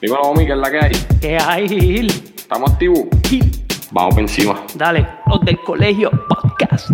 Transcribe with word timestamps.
Dímelo, 0.00 0.22
homie, 0.22 0.46
¿qué 0.46 0.52
es 0.52 0.58
la 0.58 0.70
que 0.70 0.78
hay? 0.78 0.92
¿Qué 1.20 1.38
hay, 1.38 1.68
Gil? 1.68 2.10
¿Estamos 2.36 2.72
activos? 2.72 3.00
Gil, 3.28 3.50
Vamos 3.90 4.14
por 4.14 4.22
encima. 4.22 4.60
Dale, 4.76 5.06
los 5.26 5.40
del 5.40 5.58
colegio 5.62 6.10
podcast. 6.28 6.90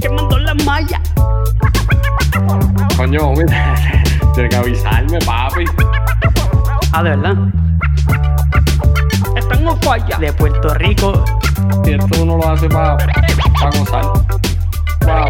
Que 0.00 0.08
mandó 0.10 0.38
la 0.38 0.54
malla. 0.54 1.00
Coño, 2.96 3.20
homie, 3.28 3.46
tienes 4.34 4.50
que 4.50 4.56
avisarme, 4.56 5.18
papi. 5.20 5.64
Ah, 6.92 7.02
de 7.02 7.10
verdad. 7.10 7.36
Están 9.36 9.66
en 9.66 9.82
falla. 9.82 10.18
De 10.18 10.32
Puerto 10.34 10.74
Rico. 10.74 11.24
Si 11.84 11.92
esto 11.92 12.22
uno 12.22 12.36
lo 12.36 12.48
hace 12.50 12.68
para 12.68 12.96
pa 12.98 13.70
gozar. 13.78 14.04
Para 15.00 15.28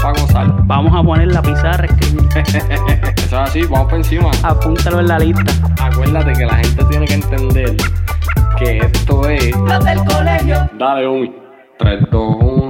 pa 0.00 0.12
gozar. 0.12 0.66
Vamos 0.66 0.98
a 0.98 1.02
poner 1.02 1.28
la 1.28 1.42
pizarra, 1.42 1.84
escribir. 1.86 3.14
Eso 3.30 3.44
es 3.44 3.48
así, 3.48 3.62
vamos 3.62 3.86
por 3.86 3.94
encima. 3.94 4.28
Apúntalo 4.42 4.98
en 4.98 5.06
la 5.06 5.16
lista. 5.20 5.52
Acuérdate 5.80 6.32
que 6.32 6.46
la 6.46 6.56
gente 6.56 6.84
tiene 6.86 7.06
que 7.06 7.14
entender 7.14 7.76
que 8.58 8.78
esto 8.78 9.28
es. 9.28 9.56
Los 9.56 9.84
del 9.84 9.98
colegio. 10.04 10.68
Dale, 10.76 11.06
homie. 11.06 11.32
3, 11.78 12.10
2, 12.10 12.36
1. 12.40 12.69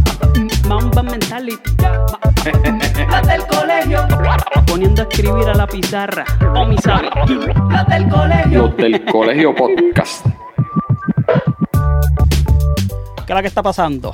Ma- 0.67 0.79
Mamba 0.79 1.03
mentality. 1.03 1.57
Las 3.09 3.27
del 3.27 3.45
colegio. 3.47 4.07
Poniendo 4.65 5.01
a 5.01 5.05
escribir 5.05 5.49
a 5.49 5.53
la 5.55 5.67
pizarra. 5.67 6.25
O 6.55 6.65
mi 6.65 6.77
sabe. 6.77 7.09
Las 7.69 7.87
del 7.87 8.07
colegio. 8.09 8.61
Los 8.67 8.77
del 8.77 9.05
colegio 9.05 9.55
podcast. 9.55 10.25
¿Qué 13.25 13.33
es 13.33 13.35
la 13.35 13.41
que 13.41 13.47
está 13.47 13.61
pasando? 13.63 14.13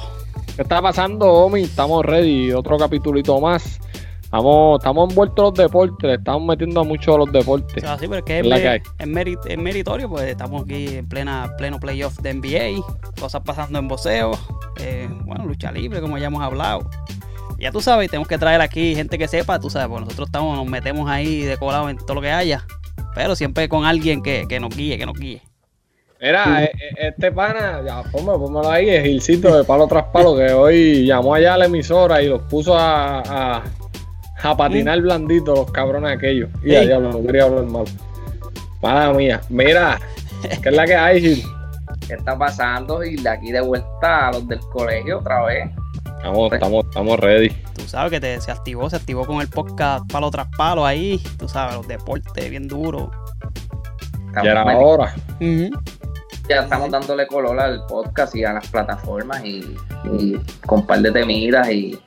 ¿Qué 0.55 0.61
está 0.63 0.81
pasando, 0.81 1.27
homie? 1.31 1.63
Estamos 1.63 2.03
ready. 2.05 2.51
Otro 2.53 2.77
capitulito 2.77 3.39
más. 3.39 3.79
Estamos, 4.27 4.79
estamos 4.79 5.09
envueltos 5.09 5.37
en 5.37 5.43
los 5.45 5.53
deportes. 5.53 6.03
Le 6.09 6.15
estamos 6.15 6.43
metiendo 6.43 6.83
mucho 6.83 7.15
a 7.15 7.17
los 7.19 7.31
deportes. 7.31 7.81
así, 7.85 8.07
pero 8.09 8.17
es 8.19 8.25
que 8.25 8.39
Es 8.39 8.45
la 8.45 8.57
que 8.57 8.75
es 8.99 9.07
meri- 9.07 9.37
es 9.47 9.57
meritorio, 9.57 10.09
pues 10.09 10.25
estamos 10.25 10.63
aquí 10.63 10.97
en 10.97 11.07
plena, 11.07 11.49
pleno 11.57 11.79
playoff 11.79 12.17
de 12.19 12.33
NBA, 12.33 12.83
cosas 13.19 13.41
pasando 13.45 13.79
en 13.79 13.87
boxeo, 13.87 14.31
eh, 14.81 15.07
bueno, 15.25 15.45
lucha 15.45 15.71
libre, 15.71 16.01
como 16.01 16.17
ya 16.17 16.27
hemos 16.27 16.41
hablado. 16.43 16.89
Ya 17.57 17.71
tú 17.71 17.79
sabes, 17.79 18.09
tenemos 18.11 18.27
que 18.27 18.37
traer 18.37 18.59
aquí 18.59 18.93
gente 18.95 19.17
que 19.17 19.29
sepa, 19.29 19.59
tú 19.59 19.69
sabes, 19.69 19.87
pues 19.87 20.01
nosotros 20.01 20.27
estamos, 20.27 20.57
nos 20.57 20.65
metemos 20.67 21.09
ahí 21.09 21.43
de 21.43 21.55
colado 21.55 21.89
en 21.89 21.95
todo 21.97 22.15
lo 22.15 22.21
que 22.21 22.29
haya, 22.31 22.65
pero 23.15 23.33
siempre 23.33 23.69
con 23.69 23.85
alguien 23.85 24.21
que, 24.21 24.45
que 24.49 24.59
nos 24.59 24.75
guíe, 24.75 24.97
que 24.97 25.05
nos 25.05 25.17
guíe. 25.17 25.41
Mira, 26.19 26.65
eh, 26.65 26.71
eh, 26.73 27.07
este 27.09 27.31
pana, 27.31 27.81
ya, 27.85 28.03
ponme, 28.11 28.33
pónmelo 28.37 28.69
ahí, 28.69 28.89
es 28.89 29.03
Gilcito 29.03 29.55
de 29.55 29.63
palo 29.63 29.87
tras 29.87 30.03
palo, 30.11 30.35
que 30.35 30.51
hoy 30.51 31.05
llamó 31.05 31.33
allá 31.33 31.53
a 31.53 31.57
la 31.59 31.65
emisora 31.65 32.21
y 32.21 32.27
los 32.27 32.41
puso 32.41 32.75
a, 32.77 33.19
a, 33.21 33.63
a 34.43 34.55
patinar 34.57 35.01
blandito 35.01 35.53
los 35.55 35.71
cabrones 35.71 36.15
aquellos. 36.17 36.49
Y 36.63 36.75
a 36.75 36.81
diablo, 36.81 37.11
no 37.11 37.21
quería 37.23 37.43
hablar 37.43 37.65
mal. 37.65 37.85
Mala 38.81 39.11
mía. 39.13 39.41
Mira, 39.49 39.99
¿qué 40.61 40.69
es 40.69 40.75
la 40.75 40.85
que 40.85 40.95
hay, 40.95 41.21
Gil? 41.21 41.43
¿Qué 42.07 42.13
está 42.13 42.37
pasando? 42.37 43.03
Y 43.03 43.15
de 43.15 43.29
aquí 43.29 43.51
de 43.51 43.61
vuelta 43.61 44.27
a 44.27 44.31
los 44.31 44.47
del 44.47 44.59
colegio 44.59 45.19
otra 45.19 45.43
vez. 45.43 45.69
Estamos, 46.17 46.51
estamos, 46.53 46.85
estamos 46.85 47.19
ready. 47.19 47.49
Tú 47.75 47.81
sabes 47.87 48.11
que 48.11 48.19
te- 48.19 48.39
se 48.41 48.51
activó, 48.51 48.89
se 48.89 48.95
activó 48.95 49.25
con 49.25 49.41
el 49.41 49.47
podcast 49.49 50.09
palo 50.11 50.29
tras 50.31 50.47
palo 50.57 50.85
ahí, 50.85 51.21
tú 51.37 51.47
sabes, 51.47 51.75
los 51.75 51.87
deportes 51.87 52.49
bien 52.49 52.67
duros. 52.67 53.09
Estamos 54.27 54.43
Ya 54.45 54.51
era 54.51 54.77
hora. 54.77 55.15
Ya 56.49 56.61
estamos 56.61 56.89
dándole 56.91 57.27
color 57.27 57.59
al 57.59 57.85
podcast 57.87 58.35
y 58.35 58.43
a 58.45 58.53
las 58.53 58.67
plataformas 58.69 59.43
y, 59.43 59.75
y 60.05 60.39
con 60.65 60.79
un 60.79 60.87
par 60.87 60.99
de 61.01 61.11
temidas 61.11 61.69
y 61.69 61.99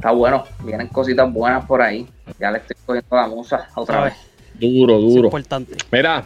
está 0.00 0.12
bueno. 0.12 0.44
Vienen 0.64 0.88
cositas 0.88 1.30
buenas 1.30 1.66
por 1.66 1.82
ahí. 1.82 2.08
Ya 2.38 2.50
le 2.50 2.58
estoy 2.58 2.76
cogiendo 2.86 3.16
la 3.16 3.28
musa 3.28 3.68
otra 3.74 4.04
vez. 4.04 4.14
Duro, 4.54 4.96
Es 4.96 5.02
duro. 5.14 5.24
importante. 5.28 5.76
Mira, 5.92 6.24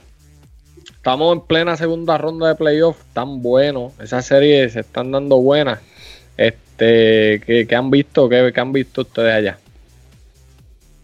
estamos 0.87 1.35
en 1.35 1.41
plena 1.41 1.77
segunda 1.77 2.17
ronda 2.17 2.49
de 2.49 2.55
playoff, 2.55 3.03
tan 3.13 3.43
buenos, 3.43 3.93
esas 4.01 4.25
series 4.27 4.73
se 4.75 4.81
están 4.81 5.11
dando 5.11 5.37
buenas. 5.39 5.81
Este, 6.37 7.41
¿qué, 7.45 7.67
qué 7.69 7.77
han 7.77 7.91
visto? 7.91 8.29
¿Qué, 8.29 8.53
qué 8.55 8.61
han 8.61 8.73
visto 8.73 9.03
ustedes 9.03 9.35
allá? 9.35 9.59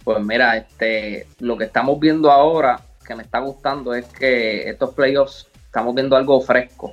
Pues 0.05 0.25
mira, 0.25 0.57
este, 0.57 1.27
lo 1.41 1.57
que 1.57 1.65
estamos 1.65 1.99
viendo 2.01 2.31
ahora, 2.31 2.81
que 3.07 3.15
me 3.15 3.23
está 3.23 3.41
gustando, 3.41 3.95
es 3.95 4.07
que 4.07 4.69
estos 4.69 4.95
playoffs 4.95 5.47
estamos 5.67 5.95
viendo 5.95 6.17
algo 6.17 6.41
fresco. 6.41 6.93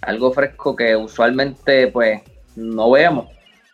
Algo 0.00 0.32
fresco 0.32 0.74
que 0.74 0.94
usualmente 0.96 1.88
pues 1.88 2.22
no 2.56 2.90
vemos. 2.92 3.26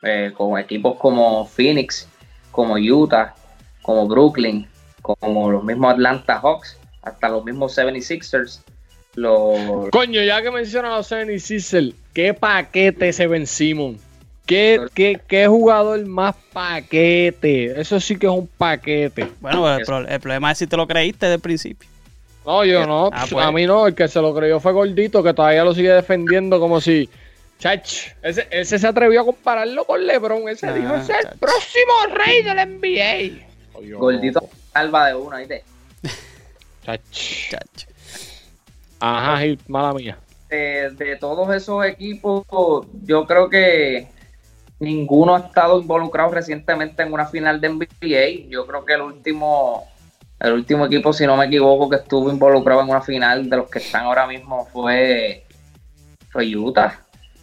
Eh, 0.03 0.33
con 0.37 0.59
equipos 0.59 0.97
como 0.99 1.47
Phoenix, 1.47 2.09
como 2.51 2.75
Utah, 2.75 3.35
como 3.83 4.07
Brooklyn, 4.07 4.67
como 5.01 5.51
los 5.51 5.65
mismos 5.65 5.93
Atlanta 5.93 6.39
Hawks, 6.41 6.77
hasta 7.03 7.29
los 7.29 7.45
mismos 7.45 7.77
76ers. 7.77 8.61
Los, 9.15 9.91
Coño, 9.91 10.23
ya 10.23 10.41
que 10.41 10.51
mencionan 10.51 10.93
a 10.93 10.97
los 10.97 11.11
76ers, 11.13 11.95
¿qué 12.15 12.33
paquete 12.33 13.13
se 13.13 13.27
Ben 13.27 13.47
Simon? 13.47 13.99
¿Qué, 14.47 14.81
qué, 14.95 15.21
qué 15.29 15.47
jugador 15.47 16.05
más 16.07 16.35
paquete? 16.53 17.81
Eso 17.81 18.01
sí 18.01 18.17
que 18.17 18.27
es 18.27 18.33
un 18.33 18.47
paquete. 18.47 19.29
Bueno, 19.41 19.73
el, 19.73 19.83
Eso. 19.83 19.87
pro- 19.93 20.09
el 20.09 20.21
problema 20.21 20.51
es 20.53 20.59
si 20.59 20.67
te 20.67 20.77
lo 20.77 20.87
creíste 20.87 21.27
desde 21.27 21.37
el 21.37 21.41
principio. 21.41 21.89
No, 22.45 22.65
yo 22.65 22.85
no. 22.87 23.09
Ah, 23.13 23.25
pues. 23.31 23.45
A 23.45 23.53
mí 23.53 23.67
no. 23.67 23.87
El 23.87 23.95
que 23.95 24.09
se 24.09 24.21
lo 24.21 24.35
creyó 24.35 24.59
fue 24.59 24.73
Gordito, 24.73 25.23
que 25.23 25.33
todavía 25.33 25.63
lo 25.65 25.75
sigue 25.75 25.91
defendiendo 25.93 26.59
como 26.59 26.81
si. 26.81 27.09
Chach, 27.63 28.09
ese, 28.23 28.49
ese 28.51 28.77
se 28.77 28.87
atrevió 28.89 29.21
a 29.21 29.25
compararlo 29.25 29.85
con 29.85 30.05
LeBron. 30.05 30.49
Ese 30.49 30.67
Ah, 30.67 30.73
dijo: 30.73 30.95
ese 30.97 31.13
es 31.13 31.19
el 31.19 31.25
chach. 31.27 31.39
próximo 31.39 31.93
rey 32.13 32.43
del 32.43 32.57
NBA. 32.81 33.97
Gordito 33.99 34.49
salva 34.73 35.07
de 35.07 35.15
una, 35.15 35.39
¿viste? 35.39 35.63
Chach. 36.85 37.51
Chacho. 37.51 37.87
Ajá, 38.99 39.39
Gil, 39.39 39.61
mala 39.69 39.93
mía. 39.93 40.19
de, 40.51 40.91
de 40.91 41.17
todos 41.17 41.55
esos 41.55 41.85
equipos, 41.87 42.45
yo 43.05 43.27
creo 43.27 43.49
que 43.49 44.09
ninguno 44.81 45.37
ha 45.37 45.41
estado 45.41 45.81
involucrado 45.81 46.33
recientemente 46.33 47.05
en 47.05 47.13
una 47.13 47.27
final 47.27 47.61
de 47.61 47.69
NBA. 47.69 48.49
Yo 48.49 48.67
creo 48.67 48.85
que 48.85 48.95
el 48.95 49.03
último, 49.03 49.87
el 50.41 50.53
último 50.53 50.87
equipo, 50.87 51.13
si 51.13 51.27
no 51.29 51.37
me 51.37 51.47
equivoco, 51.47 51.89
que 51.89 51.97
estuvo 51.97 52.29
involucrado 52.29 52.81
en 52.83 52.89
una 52.89 53.01
final 53.03 53.49
de 53.49 53.57
los 53.57 53.71
que 53.71 53.79
están 53.79 54.05
ahora 54.07 54.27
mismo 54.27 54.67
fue, 54.73 55.45
fue 56.31 56.57
Utah. 56.57 56.99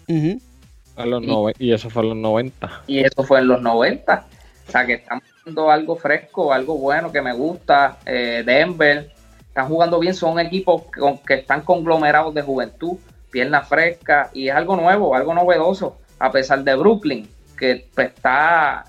En 0.10 1.10
los 1.10 1.24
Y- 1.24 1.28
nove- 1.28 1.56
y 1.60 1.72
eso 1.72 1.90
fue 1.90 2.04
en 2.04 2.10
los 2.10 2.18
90. 2.18 2.82
Y 2.88 3.00
eso 3.00 3.24
fue 3.24 3.40
en 3.40 3.48
los 3.48 3.62
90. 3.62 4.26
O 4.68 4.72
sea 4.72 4.86
que 4.86 4.94
están 4.94 5.22
haciendo 5.22 5.72
algo 5.72 5.96
fresco, 5.96 6.52
algo 6.54 6.78
bueno 6.78 7.12
que 7.12 7.22
me 7.22 7.34
gusta. 7.34 7.98
Eh, 8.06 8.44
Denver, 8.46 9.12
están 9.48 9.68
jugando 9.68 10.00
bien, 10.00 10.14
son 10.14 10.40
equipos 10.40 10.84
con- 10.98 11.18
que 11.20 11.36
están 11.36 11.62
conglomerados 11.62 12.34
de 12.34 12.42
juventud, 12.42 12.98
pierna 13.32 13.62
fresca, 13.62 14.30
y 14.34 14.50
es 14.50 14.56
algo 14.56 14.76
nuevo, 14.76 15.16
algo 15.16 15.34
novedoso, 15.34 15.98
a 16.20 16.32
pesar 16.32 16.64
de 16.64 16.76
Brooklyn, 16.76 17.28
que 17.58 17.88
pues, 17.96 18.08
está 18.10 18.86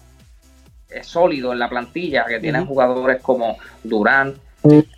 es 0.89 1.07
sólido 1.07 1.53
en 1.53 1.59
la 1.61 1.69
plantilla, 1.69 2.25
que 2.27 2.41
tienen 2.41 2.67
jugadores 2.67 3.23
como 3.23 3.57
Durant, 3.85 4.37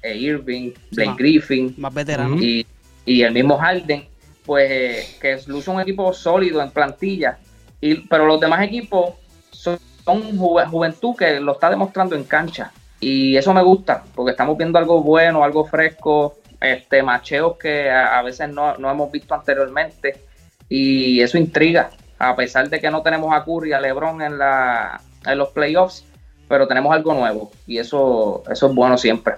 eh, 0.03 0.17
Irving, 0.17 0.73
Blake. 0.93 1.15
Griffin, 1.19 1.75
Más 1.77 1.93
veterano. 1.93 2.37
Y, 2.41 2.67
y 3.05 3.23
el 3.23 3.33
mismo 3.35 3.59
Harden, 3.59 4.05
pues 4.45 5.17
que 5.21 5.39
luce 5.47 5.71
un 5.71 5.81
equipo 5.81 6.13
sólido 6.13 6.63
en 6.63 6.71
plantilla, 6.71 7.39
y, 7.81 8.07
pero 8.09 8.27
los 8.27 8.41
demás 8.41 8.63
equipos 8.63 9.15
son, 9.51 9.79
son 10.05 10.37
juve- 10.39 10.67
juventud 10.67 11.15
que 11.17 11.41
lo 11.41 11.53
está 11.53 11.71
demostrando 11.71 12.17
en 12.17 12.25
cancha. 12.25 12.73
Y 13.01 13.37
eso 13.37 13.53
me 13.53 13.63
gusta, 13.63 14.05
porque 14.15 14.31
estamos 14.31 14.57
viendo 14.57 14.79
algo 14.79 15.03
bueno, 15.03 15.43
algo 15.43 15.65
fresco, 15.65 16.39
este 16.61 17.03
macheos 17.03 17.57
que 17.57 17.91
a, 17.91 18.19
a 18.19 18.23
veces 18.23 18.49
no, 18.49 18.77
no 18.79 18.89
hemos 18.89 19.11
visto 19.11 19.35
anteriormente, 19.35 20.25
y 20.69 21.21
eso 21.21 21.37
intriga, 21.37 21.91
a 22.19 22.37
pesar 22.37 22.69
de 22.69 22.81
que 22.81 22.91
no 22.91 23.03
tenemos 23.03 23.35
a 23.35 23.45
Curry, 23.45 23.73
a 23.73 23.81
LeBron 23.81 24.23
en, 24.23 24.39
la, 24.39 25.01
en 25.27 25.39
los 25.39 25.49
playoffs, 25.49 26.05
pero 26.49 26.69
tenemos 26.69 26.95
algo 26.95 27.13
nuevo, 27.15 27.51
y 27.67 27.79
eso, 27.79 28.45
eso 28.49 28.69
es 28.69 28.75
bueno 28.75 28.97
siempre. 28.97 29.35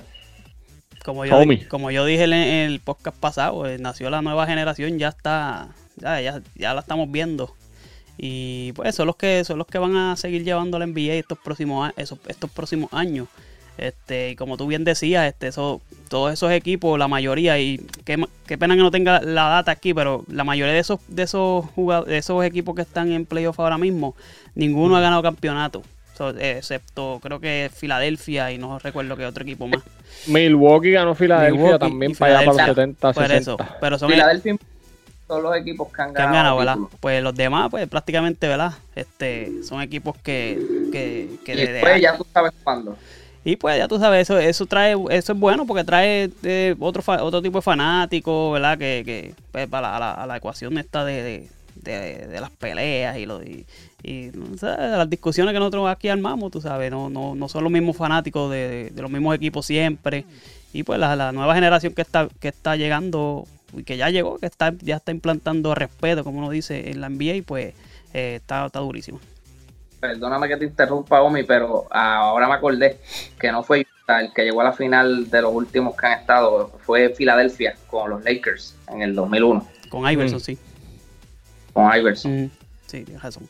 Como 1.04 1.24
yo, 1.26 1.32
como 1.68 1.90
yo 1.90 2.04
dije 2.06 2.24
en 2.24 2.32
el 2.32 2.80
podcast 2.80 3.16
pasado, 3.18 3.66
eh, 3.68 3.76
nació 3.78 4.08
la 4.10 4.22
nueva 4.22 4.46
generación, 4.46 4.98
ya 4.98 5.08
está, 5.08 5.68
ya, 5.96 6.20
ya, 6.20 6.40
ya 6.54 6.72
la 6.74 6.80
estamos 6.80 7.10
viendo. 7.12 7.54
Y 8.16 8.72
pues 8.72 8.94
son 8.94 9.06
los 9.08 9.16
que 9.16 9.44
son 9.44 9.58
los 9.58 9.66
que 9.66 9.78
van 9.78 9.96
a 9.96 10.16
seguir 10.16 10.44
llevando 10.44 10.78
la 10.78 10.86
NBA 10.86 11.14
estos 11.14 11.38
próximos 11.38 11.92
esos- 11.96 12.20
estos 12.28 12.50
próximos 12.50 12.92
años. 12.92 13.28
Este, 13.76 14.30
y 14.30 14.36
como 14.36 14.56
tú 14.56 14.68
bien 14.68 14.84
decías, 14.84 15.26
este, 15.26 15.48
eso, 15.48 15.82
todos 16.08 16.32
esos 16.32 16.52
equipos, 16.52 16.96
la 16.96 17.08
mayoría, 17.08 17.58
y 17.58 17.84
qué, 18.04 18.24
qué 18.46 18.56
pena 18.56 18.76
que 18.76 18.82
no 18.82 18.92
tenga 18.92 19.20
la 19.20 19.48
data 19.48 19.72
aquí, 19.72 19.92
pero 19.92 20.24
la 20.28 20.44
mayoría 20.44 20.72
de 20.72 20.78
esos, 20.78 21.00
de 21.08 21.24
esos 21.24 21.66
jugado- 21.74 22.04
de 22.04 22.18
esos 22.18 22.44
equipos 22.44 22.76
que 22.76 22.82
están 22.82 23.10
en 23.10 23.26
playoff 23.26 23.58
ahora 23.58 23.76
mismo, 23.76 24.14
ninguno 24.54 24.96
ha 24.96 25.00
ganado 25.00 25.22
campeonato. 25.22 25.82
So, 26.16 26.30
excepto 26.30 27.18
creo 27.22 27.40
que 27.40 27.70
Filadelfia 27.74 28.52
y 28.52 28.58
no 28.58 28.78
recuerdo 28.78 29.16
qué 29.16 29.26
otro 29.26 29.42
equipo 29.42 29.66
más. 29.66 29.82
Milwaukee 30.26 30.92
ganó 30.92 31.14
Filadelfia 31.14 31.56
Milwaukee 31.60 31.78
también 31.78 32.12
y 32.12 32.14
para 32.14 32.38
allá 32.38 32.38
para 32.38 32.46
los 32.46 32.54
Filadelfia. 32.56 32.84
70, 32.84 33.12
Por 33.12 33.26
60. 33.28 33.36
eso, 33.36 33.56
pero 33.80 33.98
son 33.98 34.10
Filadelfia 34.10 34.56
son 35.26 35.42
los 35.42 35.56
equipos 35.56 35.88
que 35.92 36.02
han 36.02 36.14
que 36.14 36.22
han 36.22 36.32
ganado. 36.32 36.56
¿verdad? 36.58 36.76
Pues 37.00 37.22
los 37.22 37.34
demás, 37.34 37.68
pues 37.70 37.88
prácticamente, 37.88 38.46
¿verdad? 38.46 38.72
Este, 38.94 39.62
son 39.64 39.80
equipos 39.82 40.16
que, 40.18 40.60
que, 40.92 41.28
que 41.44 41.52
Y 41.52 41.56
de- 41.56 41.66
de- 41.66 41.72
después 41.72 42.00
ya 42.00 42.16
tú 42.16 42.26
sabes 42.32 42.52
cuándo. 42.62 42.96
y 43.44 43.56
pues 43.56 43.76
ya 43.78 43.88
tú 43.88 43.98
sabes, 43.98 44.22
eso, 44.22 44.38
eso 44.38 44.66
trae, 44.66 44.94
eso 45.10 45.32
es 45.32 45.38
bueno 45.38 45.66
porque 45.66 45.82
trae 45.82 46.30
eh, 46.44 46.76
otro 46.78 47.02
fa- 47.02 47.22
otro 47.24 47.42
tipo 47.42 47.58
de 47.58 47.62
fanáticos, 47.62 48.52
¿verdad? 48.52 48.78
Que, 48.78 49.02
que 49.04 49.34
pues, 49.50 49.66
para 49.66 49.88
la, 49.88 49.96
a 49.96 49.98
la, 50.00 50.12
a 50.12 50.26
la 50.26 50.36
ecuación 50.36 50.78
esta 50.78 51.04
de, 51.04 51.22
de, 51.22 51.48
de- 51.74 52.26
de 52.28 52.40
las 52.40 52.50
peleas 52.50 53.16
y, 53.16 53.26
lo, 53.26 53.42
y, 53.42 53.66
y, 54.04 54.30
no 54.34 54.56
sé, 54.58 54.66
de 54.66 54.96
las 54.96 55.08
discusiones 55.10 55.52
que 55.52 55.58
nosotros 55.58 55.88
aquí 55.88 56.08
armamos, 56.08 56.50
tú 56.52 56.60
sabes, 56.60 56.90
no, 56.90 57.08
no, 57.10 57.34
no 57.34 57.48
son 57.48 57.64
los 57.64 57.72
mismos 57.72 57.96
fanáticos 57.96 58.50
de, 58.50 58.90
de 58.90 59.02
los 59.02 59.10
mismos 59.10 59.34
equipos 59.34 59.64
siempre. 59.66 60.24
Y 60.72 60.82
pues 60.82 60.98
la, 61.00 61.16
la 61.16 61.32
nueva 61.32 61.54
generación 61.54 61.94
que 61.94 62.02
está, 62.02 62.28
que 62.40 62.48
está 62.48 62.76
llegando 62.76 63.46
y 63.76 63.82
que 63.84 63.96
ya 63.96 64.10
llegó, 64.10 64.38
que 64.38 64.46
está, 64.46 64.72
ya 64.80 64.96
está 64.96 65.10
implantando 65.12 65.74
respeto, 65.74 66.22
como 66.24 66.38
uno 66.38 66.50
dice 66.50 66.90
en 66.90 67.00
la 67.00 67.08
NBA, 67.08 67.42
pues 67.46 67.74
eh, 68.12 68.36
está, 68.36 68.66
está 68.66 68.80
durísimo. 68.80 69.20
Perdóname 70.00 70.48
que 70.48 70.56
te 70.58 70.64
interrumpa, 70.66 71.22
Omi, 71.22 71.44
pero 71.44 71.86
ahora 71.90 72.46
me 72.46 72.54
acordé 72.54 72.98
que 73.40 73.50
no 73.50 73.62
fue 73.62 73.86
Utah 74.02 74.20
el 74.20 74.32
que 74.34 74.42
llegó 74.44 74.60
a 74.60 74.64
la 74.64 74.72
final 74.74 75.30
de 75.30 75.40
los 75.40 75.54
últimos 75.54 75.96
que 75.96 76.06
han 76.06 76.18
estado, 76.20 76.72
fue 76.84 77.08
Filadelfia 77.10 77.74
con 77.86 78.10
los 78.10 78.22
Lakers 78.22 78.76
en 78.92 79.00
el 79.00 79.14
2001, 79.14 79.66
Con 79.88 80.10
Iverson, 80.10 80.38
Mm. 80.38 80.40
sí. 80.42 80.58
con 81.72 81.96
Iverson. 81.96 82.44
Mm, 82.44 82.50
sí, 82.86 83.04
tienes 83.04 83.22
razón. 83.22 83.48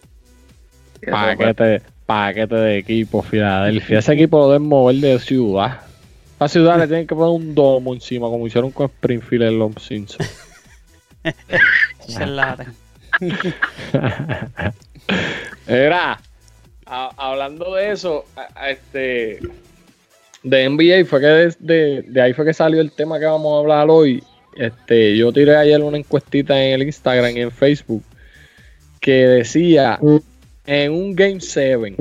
Paquete, 1.10 1.82
paquete 2.06 2.54
de 2.54 2.78
equipo, 2.78 3.22
Filadelfia. 3.22 3.98
Ese 3.98 4.12
equipo 4.14 4.38
lo 4.38 4.48
deben 4.50 4.68
mover 4.68 4.96
de 4.96 5.18
ciudad. 5.18 5.80
A 6.38 6.48
ciudad 6.48 6.78
le 6.78 6.86
tienen 6.86 7.06
que 7.06 7.14
poner 7.14 7.30
un 7.40 7.54
domo 7.54 7.94
encima, 7.94 8.28
como 8.28 8.46
hicieron 8.46 8.70
con 8.70 8.86
Springfield 8.86 9.44
en 9.44 9.58
los 9.58 9.72
Simpsons. 9.82 10.28
Era, 15.66 16.18
a- 16.86 17.10
hablando 17.16 17.74
de 17.74 17.92
eso, 17.92 18.24
a- 18.36 18.48
a 18.54 18.70
este 18.70 19.40
de 20.42 20.68
NBA 20.68 21.06
fue 21.08 21.20
que 21.20 21.26
de, 21.26 21.54
de- 21.58 22.02
de 22.02 22.20
ahí 22.22 22.32
fue 22.34 22.44
que 22.44 22.52
salió 22.52 22.80
el 22.80 22.92
tema 22.92 23.18
que 23.18 23.24
vamos 23.26 23.54
a 23.54 23.60
hablar 23.60 23.88
hoy. 23.88 24.22
Este, 24.56 25.16
yo 25.16 25.32
tiré 25.32 25.56
ayer 25.56 25.80
una 25.82 25.96
encuestita 25.98 26.62
en 26.62 26.74
el 26.74 26.82
Instagram 26.86 27.36
y 27.36 27.40
en 27.40 27.50
Facebook 27.50 28.04
que 29.00 29.12
decía 29.26 29.98
en 30.66 30.92
un 30.92 31.14
Game 31.14 31.40
7 31.40 31.96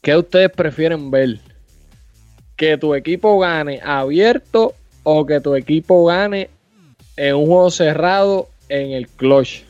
¿qué 0.00 0.16
ustedes 0.16 0.50
prefieren 0.50 1.10
ver? 1.10 1.38
¿Que 2.56 2.76
tu 2.78 2.94
equipo 2.94 3.38
gane 3.38 3.80
abierto 3.82 4.74
o 5.02 5.26
que 5.26 5.40
tu 5.40 5.54
equipo 5.54 6.04
gane 6.06 6.48
en 7.16 7.34
un 7.36 7.46
juego 7.46 7.70
cerrado 7.70 8.48
en 8.68 8.92
el 8.92 9.08
clutch? 9.08 9.62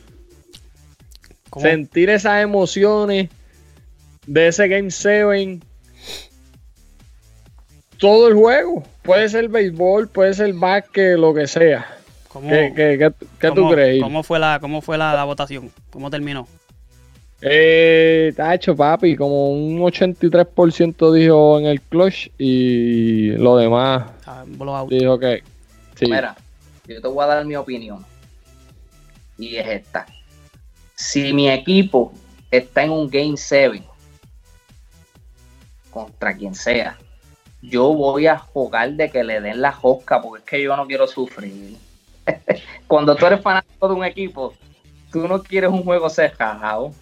¿Cómo? 1.49 1.65
sentir 1.65 2.09
esas 2.09 2.41
emociones 2.41 3.29
de 4.25 4.47
ese 4.47 4.67
Game 4.67 4.89
7 4.89 5.59
todo 7.99 8.27
el 8.27 8.33
juego. 8.33 8.83
Puede 9.03 9.29
ser 9.29 9.47
béisbol, 9.49 10.07
puede 10.09 10.33
ser 10.33 10.53
básquet, 10.53 11.17
lo 11.17 11.33
que 11.33 11.47
sea. 11.47 11.87
¿Cómo, 12.27 12.49
¿Qué, 12.49 12.73
qué- 12.75 12.97
qué- 12.97 13.25
qué 13.39 13.51
tú 13.51 13.69
crees? 13.69 14.01
¿Cómo 14.01 14.23
fue, 14.23 14.39
la, 14.39 14.57
cómo 14.59 14.81
fue 14.81 14.97
la, 14.97 15.13
la 15.13 15.23
votación? 15.23 15.71
¿Cómo 15.91 16.09
terminó? 16.09 16.47
Eh, 17.45 18.31
tacho, 18.37 18.73
papi, 18.73 19.17
como 19.17 19.51
un 19.51 19.77
83% 19.79 21.11
dijo 21.11 21.59
en 21.59 21.65
el 21.65 21.81
clutch 21.81 22.29
y 22.37 23.31
lo 23.31 23.57
demás 23.57 24.05
Ah, 24.25 24.45
dijo 24.87 25.19
que 25.19 25.43
sí. 25.95 26.05
Mira, 26.05 26.37
yo 26.87 27.01
te 27.01 27.07
voy 27.09 27.21
a 27.21 27.27
dar 27.27 27.45
mi 27.45 27.57
opinión. 27.57 28.05
Y 29.37 29.57
es 29.57 29.67
esta. 29.67 30.05
Si 30.95 31.33
mi 31.33 31.49
equipo 31.49 32.13
está 32.49 32.83
en 32.83 32.91
un 32.91 33.09
Game 33.09 33.35
7 33.35 33.83
contra 35.91 36.37
quien 36.37 36.55
sea, 36.55 36.97
yo 37.61 37.93
voy 37.93 38.27
a 38.27 38.37
jugar 38.37 38.93
de 38.93 39.09
que 39.09 39.21
le 39.21 39.41
den 39.41 39.61
la 39.61 39.73
josca 39.73 40.21
porque 40.21 40.43
es 40.43 40.49
que 40.49 40.63
yo 40.63 40.77
no 40.77 40.87
quiero 40.87 41.07
sufrir. 41.07 41.75
Cuando 42.87 43.15
tú 43.17 43.25
eres 43.25 43.41
fanático 43.41 43.89
de 43.89 43.93
un 43.95 44.05
equipo, 44.05 44.53
tú 45.11 45.27
no 45.27 45.43
quieres 45.43 45.69
un 45.69 45.83
juego 45.83 46.09
cerrado. 46.09 46.93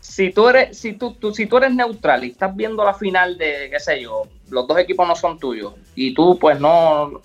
Si 0.00 0.30
tú 0.32 0.48
eres, 0.48 0.78
si 0.78 0.94
tú, 0.94 1.12
tú- 1.14 1.32
si 1.34 1.46
tú 1.46 1.58
eres 1.58 1.74
neutral 1.74 2.24
y 2.24 2.30
estás 2.30 2.54
viendo 2.56 2.84
la 2.84 2.94
final 2.94 3.36
de, 3.36 3.68
qué 3.70 3.78
sé 3.78 4.00
yo, 4.00 4.22
los 4.48 4.66
dos 4.66 4.78
equipos 4.78 5.06
no 5.06 5.14
son 5.14 5.38
tuyos 5.38 5.74
y 5.94 6.14
tú 6.14 6.38
pues 6.38 6.58
no, 6.58 7.20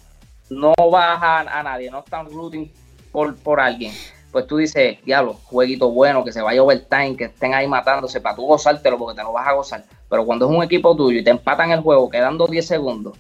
no 0.49 0.73
vas 0.91 1.21
a, 1.23 1.39
a 1.59 1.63
nadie, 1.63 1.89
no 1.89 1.99
están 1.99 2.29
rooting 2.29 2.71
por, 3.11 3.35
por 3.37 3.59
alguien, 3.61 3.93
pues 4.31 4.45
tú 4.45 4.57
dices, 4.57 4.97
diablo, 5.05 5.33
jueguito 5.45 5.89
bueno, 5.89 6.23
que 6.25 6.33
se 6.33 6.41
vaya 6.41 6.61
overtime, 6.61 7.15
que 7.15 7.25
estén 7.25 7.53
ahí 7.53 7.65
matándose 7.67 8.19
para 8.19 8.35
tú 8.35 8.45
gozártelo 8.45 8.97
porque 8.97 9.15
te 9.17 9.23
lo 9.23 9.31
vas 9.31 9.47
a 9.47 9.53
gozar. 9.53 9.85
Pero 10.09 10.25
cuando 10.25 10.45
es 10.49 10.55
un 10.55 10.61
equipo 10.61 10.95
tuyo 10.95 11.19
y 11.19 11.23
te 11.23 11.29
empatan 11.29 11.71
el 11.71 11.79
juego 11.79 12.09
quedando 12.09 12.45
10 12.45 12.67
segundos, 12.67 13.17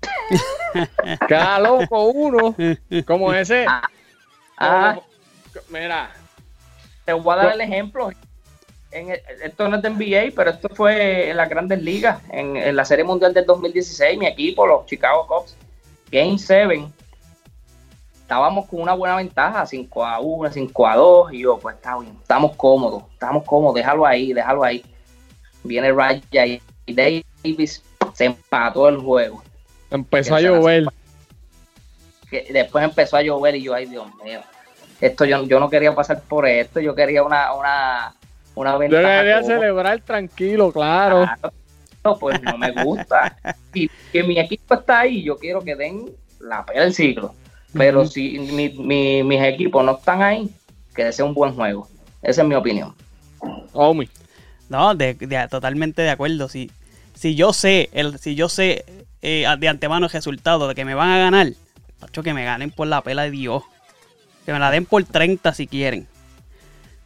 Cada 1.28 1.58
loco 1.58 2.04
uno, 2.10 2.54
como 3.06 3.32
ese. 3.32 3.66
Ah, 3.68 3.82
ah, 4.58 4.98
mira, 5.68 6.10
te 7.04 7.12
voy 7.12 7.34
a 7.34 7.36
dar 7.36 7.52
el 7.54 7.60
ejemplo. 7.60 8.10
En 8.90 9.10
el- 9.10 9.20
esto 9.42 9.68
no 9.68 9.76
es 9.76 9.82
de 9.82 9.90
NBA, 9.90 10.32
pero 10.36 10.50
esto 10.50 10.68
fue 10.68 11.30
en 11.30 11.36
las 11.36 11.48
grandes 11.48 11.82
ligas, 11.82 12.20
en, 12.30 12.56
en 12.56 12.76
la 12.76 12.84
Serie 12.84 13.04
Mundial 13.04 13.34
del 13.34 13.44
2016, 13.44 14.18
mi 14.18 14.26
equipo, 14.26 14.66
los 14.66 14.86
Chicago 14.86 15.26
Cubs, 15.26 15.56
Game 16.10 16.38
7, 16.38 16.86
estábamos 18.22 18.66
con 18.66 18.80
una 18.80 18.94
buena 18.94 19.16
ventaja, 19.16 19.66
5 19.66 20.04
a 20.04 20.20
1, 20.20 20.50
5 20.52 20.86
a 20.86 20.96
2, 20.96 21.32
y 21.32 21.40
yo, 21.40 21.58
pues 21.58 21.76
está 21.76 21.98
bien, 21.98 22.16
estamos 22.22 22.56
cómodos, 22.56 23.02
estamos 23.12 23.44
cómodos, 23.44 23.74
déjalo 23.74 24.06
ahí, 24.06 24.32
déjalo 24.32 24.62
ahí. 24.64 24.84
Viene 25.64 25.92
Raya 25.92 26.46
y 26.46 26.60
Davis, 26.86 27.82
se 28.12 28.24
empató 28.26 28.88
el 28.88 28.98
juego. 28.98 29.42
empezó 29.90 30.36
a 30.36 30.40
llover. 30.40 30.86
después 32.50 32.84
empezó 32.84 33.16
a 33.16 33.22
llover 33.22 33.56
y 33.56 33.62
yo, 33.64 33.74
ay 33.74 33.86
Dios 33.86 34.06
mío, 34.22 34.40
esto 35.00 35.24
yo, 35.24 35.44
yo 35.44 35.60
no 35.60 35.68
quería 35.70 35.94
pasar 35.94 36.20
por 36.22 36.46
esto, 36.46 36.80
yo 36.80 36.94
quería 36.94 37.22
una, 37.22 37.52
una, 37.54 38.14
una 38.54 38.72
Yo 38.72 38.78
quería 38.78 39.42
celebrar 39.42 40.00
tranquilo, 40.00 40.72
claro. 40.72 41.26
No, 42.04 42.18
pues 42.18 42.40
no 42.42 42.58
me 42.58 42.70
gusta. 42.70 43.36
Y 43.72 43.88
que 44.12 44.22
mi 44.22 44.38
equipo 44.38 44.74
está 44.74 45.00
ahí, 45.00 45.22
yo 45.22 45.38
quiero 45.38 45.62
que 45.62 45.74
den 45.74 46.10
la 46.40 46.64
pela 46.64 46.82
del 46.82 46.92
siglo. 46.94 47.34
Pero 47.72 48.04
si 48.06 48.38
mi- 48.38 48.68
mi- 48.70 49.22
mis 49.24 49.42
equipos 49.42 49.84
no 49.84 49.96
están 49.96 50.22
ahí, 50.22 50.48
que 50.94 51.10
sea 51.12 51.24
un 51.24 51.34
buen 51.34 51.54
juego. 51.54 51.88
Esa 52.22 52.42
es 52.42 52.48
mi 52.48 52.54
opinión. 52.54 52.94
Omi. 53.72 54.08
No, 54.68 54.94
de, 54.94 55.14
de- 55.14 55.48
totalmente 55.48 56.02
de 56.02 56.10
acuerdo. 56.10 56.48
Si, 56.48 56.70
si 57.14 57.34
yo 57.34 57.52
sé, 57.52 57.88
el, 57.92 58.18
si 58.18 58.34
yo 58.34 58.48
sé 58.48 58.84
eh, 59.22 59.46
de 59.58 59.68
antemano 59.68 60.06
el 60.06 60.12
resultado 60.12 60.68
de 60.68 60.74
que 60.74 60.84
me 60.84 60.94
van 60.94 61.10
a 61.10 61.18
ganar, 61.18 61.48
macho, 62.00 62.22
que 62.22 62.34
me 62.34 62.44
ganen 62.44 62.70
por 62.70 62.86
la 62.86 63.00
pela 63.02 63.22
de 63.22 63.30
Dios. 63.30 63.62
Que 64.44 64.52
me 64.52 64.58
la 64.58 64.70
den 64.70 64.84
por 64.86 65.02
30 65.04 65.52
si 65.54 65.66
quieren. 65.66 66.06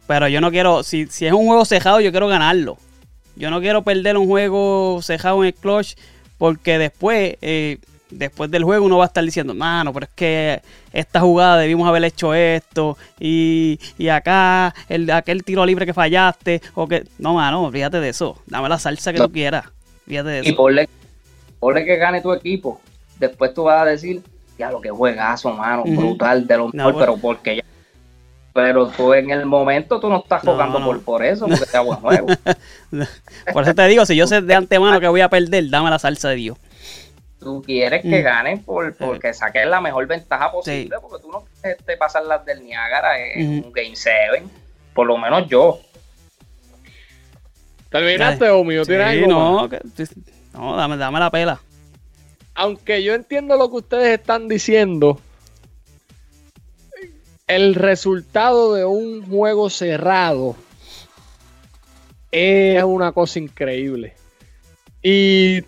Pero 0.07 0.27
yo 0.27 0.41
no 0.41 0.49
quiero, 0.51 0.83
si, 0.83 1.05
si 1.07 1.25
es 1.27 1.33
un 1.33 1.45
juego 1.45 1.65
cejado, 1.65 1.99
yo 2.01 2.11
quiero 2.11 2.27
ganarlo. 2.27 2.77
Yo 3.35 3.49
no 3.51 3.61
quiero 3.61 3.83
perder 3.83 4.17
un 4.17 4.27
juego 4.27 4.99
cejado 5.01 5.41
en 5.43 5.47
el 5.47 5.53
clutch 5.53 5.93
porque 6.37 6.77
después, 6.77 7.37
eh, 7.41 7.77
después 8.09 8.49
del 8.51 8.63
juego 8.63 8.85
uno 8.85 8.97
va 8.97 9.05
a 9.05 9.07
estar 9.07 9.23
diciendo, 9.23 9.53
mano, 9.53 9.93
pero 9.93 10.05
es 10.07 10.11
que 10.15 10.61
esta 10.91 11.19
jugada 11.21 11.57
debimos 11.57 11.87
haber 11.87 12.03
hecho 12.05 12.33
esto 12.33 12.97
y, 13.19 13.79
y 13.97 14.07
acá, 14.09 14.73
el, 14.89 15.09
aquel 15.11 15.43
tiro 15.43 15.65
libre 15.65 15.85
que 15.85 15.93
fallaste, 15.93 16.61
o 16.75 16.87
que, 16.87 17.05
no, 17.19 17.35
mano, 17.35 17.69
fíjate 17.71 17.99
de 17.99 18.09
eso, 18.09 18.41
dame 18.47 18.67
la 18.67 18.79
salsa 18.79 19.13
que 19.13 19.19
No. 19.19 19.27
tú 19.27 19.33
quieras, 19.33 19.65
fíjate 20.07 20.29
de 20.29 20.39
Y 20.43 20.47
eso. 20.47 20.55
ponle, 20.57 20.89
ponle 21.59 21.85
que 21.85 21.95
gane 21.97 22.21
tu 22.21 22.33
equipo. 22.33 22.81
Después 23.19 23.53
tú 23.53 23.63
vas 23.63 23.81
a 23.83 23.85
decir, 23.85 24.21
ya 24.59 24.69
lo 24.69 24.81
que 24.81 24.89
juegazo, 24.89 25.51
mano, 25.53 25.83
brutal, 25.85 26.45
de 26.45 26.57
lo 26.57 26.65
No, 26.73 26.85
mejor, 26.87 26.99
pero 26.99 27.17
porque 27.17 27.55
ya. 27.57 27.63
Pero 28.53 28.87
tú 28.89 29.13
en 29.13 29.29
el 29.31 29.45
momento 29.45 29.99
tú 29.99 30.09
no 30.09 30.17
estás 30.17 30.41
jugando 30.41 30.79
no. 30.79 30.85
Por, 30.87 31.01
por 31.03 31.23
eso, 31.25 31.47
porque 31.47 31.65
sea 31.65 31.79
buen 31.81 31.99
juego. 31.99 32.27
Por 33.53 33.63
eso 33.63 33.73
te 33.73 33.87
digo, 33.87 34.05
si 34.05 34.15
yo 34.15 34.27
sé 34.27 34.41
de 34.41 34.53
antemano 34.55 34.99
que 34.99 35.07
voy 35.07 35.21
a 35.21 35.29
perder, 35.29 35.69
dame 35.69 35.89
la 35.89 35.97
salsa 35.99 36.29
de 36.29 36.35
Dios. 36.35 36.57
Tú 37.39 37.61
quieres 37.65 38.01
que 38.01 38.19
Mm. 38.19 38.23
ganen 38.23 38.63
por, 38.63 38.93
porque 38.97 39.33
saques 39.33 39.65
la 39.65 39.79
mejor 39.79 40.05
ventaja 40.07 40.51
posible, 40.51 40.97
porque 41.01 41.23
tú 41.23 41.31
no 41.31 41.45
quieres 41.61 41.79
este, 41.79 41.95
pasar 41.95 42.23
las 42.25 42.43
del 42.45 42.61
Niágara 42.65 43.17
en 43.17 43.63
un 43.65 43.71
Game 43.71 43.95
7. 43.95 44.43
Por 44.93 45.07
lo 45.07 45.17
menos 45.17 45.47
yo. 45.47 45.79
¿Terminaste, 47.89 48.49
Omi? 48.49 48.77
¿O 48.77 48.85
tienes 48.85 49.11
Sí, 49.13 49.23
algo 49.23 49.27
no, 49.61 49.69
que- 49.69 49.79
No, 50.53 50.75
dame, 50.75 50.97
dame 50.97 51.19
la 51.19 51.31
pela. 51.31 51.59
Aunque 52.59 53.01
yo 53.03 53.13
entiendo 53.13 53.55
lo 53.55 53.69
que 53.69 53.77
ustedes 53.77 54.19
están 54.19 54.49
diciendo, 54.49 55.17
el 57.47 57.73
resultado 57.73 58.73
de 58.73 58.83
un 58.83 59.25
juego 59.25 59.69
cerrado 59.69 60.57
es 62.33 62.83
una 62.83 63.13
cosa 63.13 63.39
increíble. 63.39 64.13
Y 65.01 65.61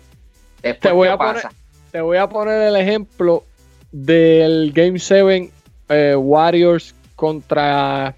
Después, 0.60 0.80
Te 0.80 0.92
voy 0.92 1.08
¿qué 1.08 1.12
a 1.14 1.16
poner- 1.18 1.34
pasa? 1.42 1.52
te 1.92 2.00
voy 2.02 2.16
a 2.18 2.28
poner 2.28 2.60
el 2.68 2.76
ejemplo 2.76 3.42
del 3.90 4.70
Game 4.74 4.98
7 4.98 5.50
eh, 5.88 6.14
Warriors 6.14 6.94
contra 7.16 8.14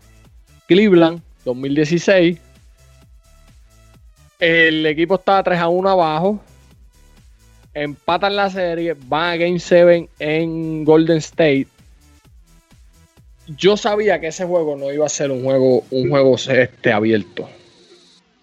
Cleveland 0.67 1.23
2016. 1.45 2.41
El 4.41 4.85
equipo 4.85 5.15
estaba 5.15 5.45
3 5.45 5.61
a 5.61 5.69
1 5.69 5.89
abajo. 5.89 6.41
Empatan 7.75 8.37
la 8.37 8.51
serie, 8.51 8.95
van 9.07 9.33
a 9.33 9.37
Game 9.37 9.59
7 9.59 10.09
en 10.21 10.85
Golden 10.85 11.19
State. 11.19 11.67
Yo 13.49 13.77
sabía 13.77 14.21
que 14.21 14.29
ese 14.29 14.45
juego 14.45 14.77
no 14.77 14.93
iba 14.93 15.05
a 15.05 15.09
ser 15.09 15.31
un 15.31 15.43
juego, 15.43 15.83
un 15.91 16.09
juego 16.09 16.37
este, 16.37 16.93
abierto. 16.93 17.49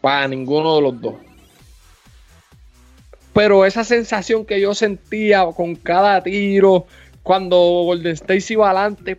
Para 0.01 0.27
ninguno 0.27 0.75
de 0.75 0.81
los 0.81 1.01
dos. 1.01 1.15
Pero 3.33 3.65
esa 3.65 3.83
sensación 3.83 4.45
que 4.45 4.59
yo 4.59 4.73
sentía 4.73 5.45
con 5.55 5.75
cada 5.75 6.21
tiro, 6.21 6.85
cuando 7.23 7.55
Golden 7.55 8.13
State 8.13 8.41
se 8.41 8.53
iba 8.53 8.69
adelante, 8.69 9.17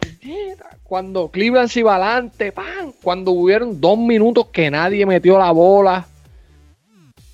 cuando 0.82 1.30
Cleveland 1.30 1.70
se 1.70 1.80
iba 1.80 1.96
adelante, 1.96 2.52
¡pam! 2.52 2.92
cuando 3.02 3.30
hubieron 3.30 3.80
dos 3.80 3.98
minutos 3.98 4.48
que 4.52 4.70
nadie 4.70 5.06
metió 5.06 5.38
la 5.38 5.50
bola, 5.52 6.06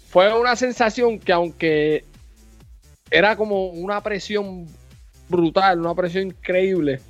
fue 0.09 0.33
una 0.39 0.55
sensación 0.55 1.19
que 1.19 1.33
aunque 1.33 2.05
era 3.11 3.37
como 3.37 3.69
una 3.69 4.03
presión 4.03 4.67
brutal, 5.29 5.81
una 5.81 5.95
presión 5.95 6.29
increíble, 6.29 7.01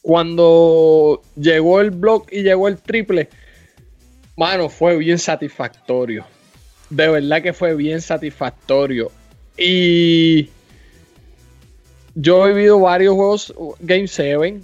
cuando 0.00 1.22
llegó 1.36 1.80
el 1.80 1.90
block 1.90 2.32
y 2.32 2.42
llegó 2.42 2.68
el 2.68 2.78
triple, 2.78 3.28
mano, 4.36 4.68
fue 4.68 4.96
bien 4.96 5.18
satisfactorio 5.18 6.24
de 6.92 7.08
verdad 7.08 7.42
que 7.42 7.52
fue 7.52 7.74
bien 7.74 8.00
satisfactorio. 8.00 9.10
Y 9.56 10.50
yo 12.14 12.46
he 12.46 12.52
vivido 12.52 12.78
varios 12.80 13.14
juegos 13.14 13.54
Game 13.80 14.06
7, 14.06 14.60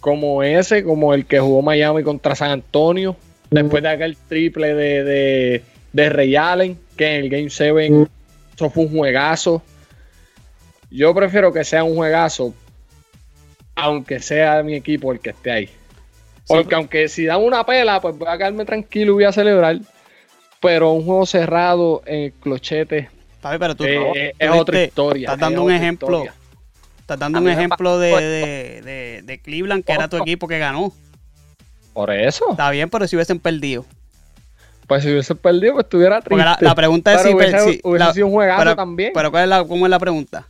como 0.00 0.42
ese, 0.42 0.84
como 0.84 1.12
el 1.12 1.26
que 1.26 1.40
jugó 1.40 1.60
Miami 1.60 2.04
contra 2.04 2.36
San 2.36 2.50
Antonio, 2.50 3.16
después 3.50 3.82
de 3.82 3.88
aquel 3.88 4.16
triple 4.28 4.74
de, 4.74 5.04
de, 5.04 5.62
de 5.92 6.08
Ray 6.08 6.36
Allen, 6.36 6.78
que 6.96 7.16
en 7.16 7.24
el 7.24 7.30
Game 7.30 7.50
7 7.50 8.06
eso 8.54 8.70
fue 8.70 8.84
un 8.84 8.96
juegazo. 8.96 9.60
Yo 10.92 11.14
prefiero 11.14 11.52
que 11.52 11.64
sea 11.64 11.84
un 11.84 11.94
juegazo, 11.96 12.54
aunque 13.74 14.20
sea 14.20 14.62
mi 14.62 14.74
equipo 14.74 15.12
el 15.12 15.20
que 15.20 15.30
esté 15.30 15.50
ahí. 15.50 15.70
Porque 16.46 16.74
aunque 16.74 17.08
si 17.08 17.24
dan 17.24 17.42
una 17.42 17.64
pela, 17.64 18.00
pues 18.00 18.16
voy 18.18 18.28
a 18.28 18.36
quedarme 18.36 18.64
tranquilo 18.64 19.12
y 19.12 19.14
voy 19.14 19.24
a 19.24 19.32
celebrar. 19.32 19.78
Pero 20.60 20.92
un 20.92 21.04
juego 21.04 21.24
cerrado 21.26 22.02
en 22.06 22.20
el 22.24 22.32
clochete 22.32 23.08
Papi, 23.40 23.58
pero 23.58 23.74
tú, 23.74 23.84
eh, 23.84 24.32
tú 24.38 24.44
es 24.46 24.50
otra 24.50 24.84
historia. 24.84 25.20
Estás 25.26 25.34
es 25.36 25.40
dando 25.40 25.62
un 25.64 25.72
ejemplo. 25.72 26.08
historia. 26.08 26.34
Estás 27.00 27.18
dando 27.18 27.40
un 27.40 27.48
ejemplo 27.48 27.98
de, 27.98 28.10
pasó 28.12 28.22
de, 28.22 28.82
de- 28.84 29.22
de 29.24 29.38
Cleveland, 29.40 29.84
que 29.84 29.92
era 29.92 30.06
tu 30.08 30.16
equipo 30.18 30.46
que 30.46 30.58
ganó. 30.60 30.92
Por 31.92 32.10
eso. 32.12 32.50
Está 32.52 32.70
bien, 32.70 32.88
pero 32.88 33.06
si 33.08 33.16
hubiesen 33.16 33.40
perdido. 33.40 33.84
Pues 34.86 35.02
si 35.02 35.10
hubiese 35.10 35.34
perdido, 35.34 35.74
pues 35.74 35.84
estuviera 35.84 36.20
triste. 36.20 36.30
Porque 36.30 36.44
la, 36.44 36.58
la 36.60 36.74
pregunta 36.76 37.12
es 37.12 37.18
Pero 37.22 37.28
si, 37.30 37.34
hubiese, 37.36 37.58
si- 37.72 37.80
hubiese 37.82 38.04
la- 38.06 38.12
sido 38.14 38.26
un 38.26 38.32
juegazo 38.32 38.60
pero, 38.62 38.76
también. 38.76 39.10
Pero 39.14 39.30
¿cuál 39.30 39.42
es 39.44 39.48
la, 39.48 39.64
¿cómo 39.64 39.86
es 39.86 39.90
la 39.90 39.98
pregunta? 39.98 40.46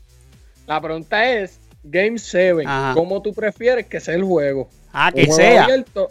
La 0.75 0.81
pregunta 0.81 1.31
es, 1.31 1.59
Game 1.85 2.19
7, 2.19 2.63
Ajá. 2.65 2.93
¿cómo 2.95 3.21
tú 3.23 3.33
prefieres 3.35 3.87
que 3.87 4.01
sea 4.01 4.15
el 4.15 4.23
juego? 4.25 4.69
Ah, 4.93 5.11
¿Un 5.15 5.21
que 5.21 5.27
juego 5.27 5.37
sea. 5.41 5.65
abierto? 5.65 6.09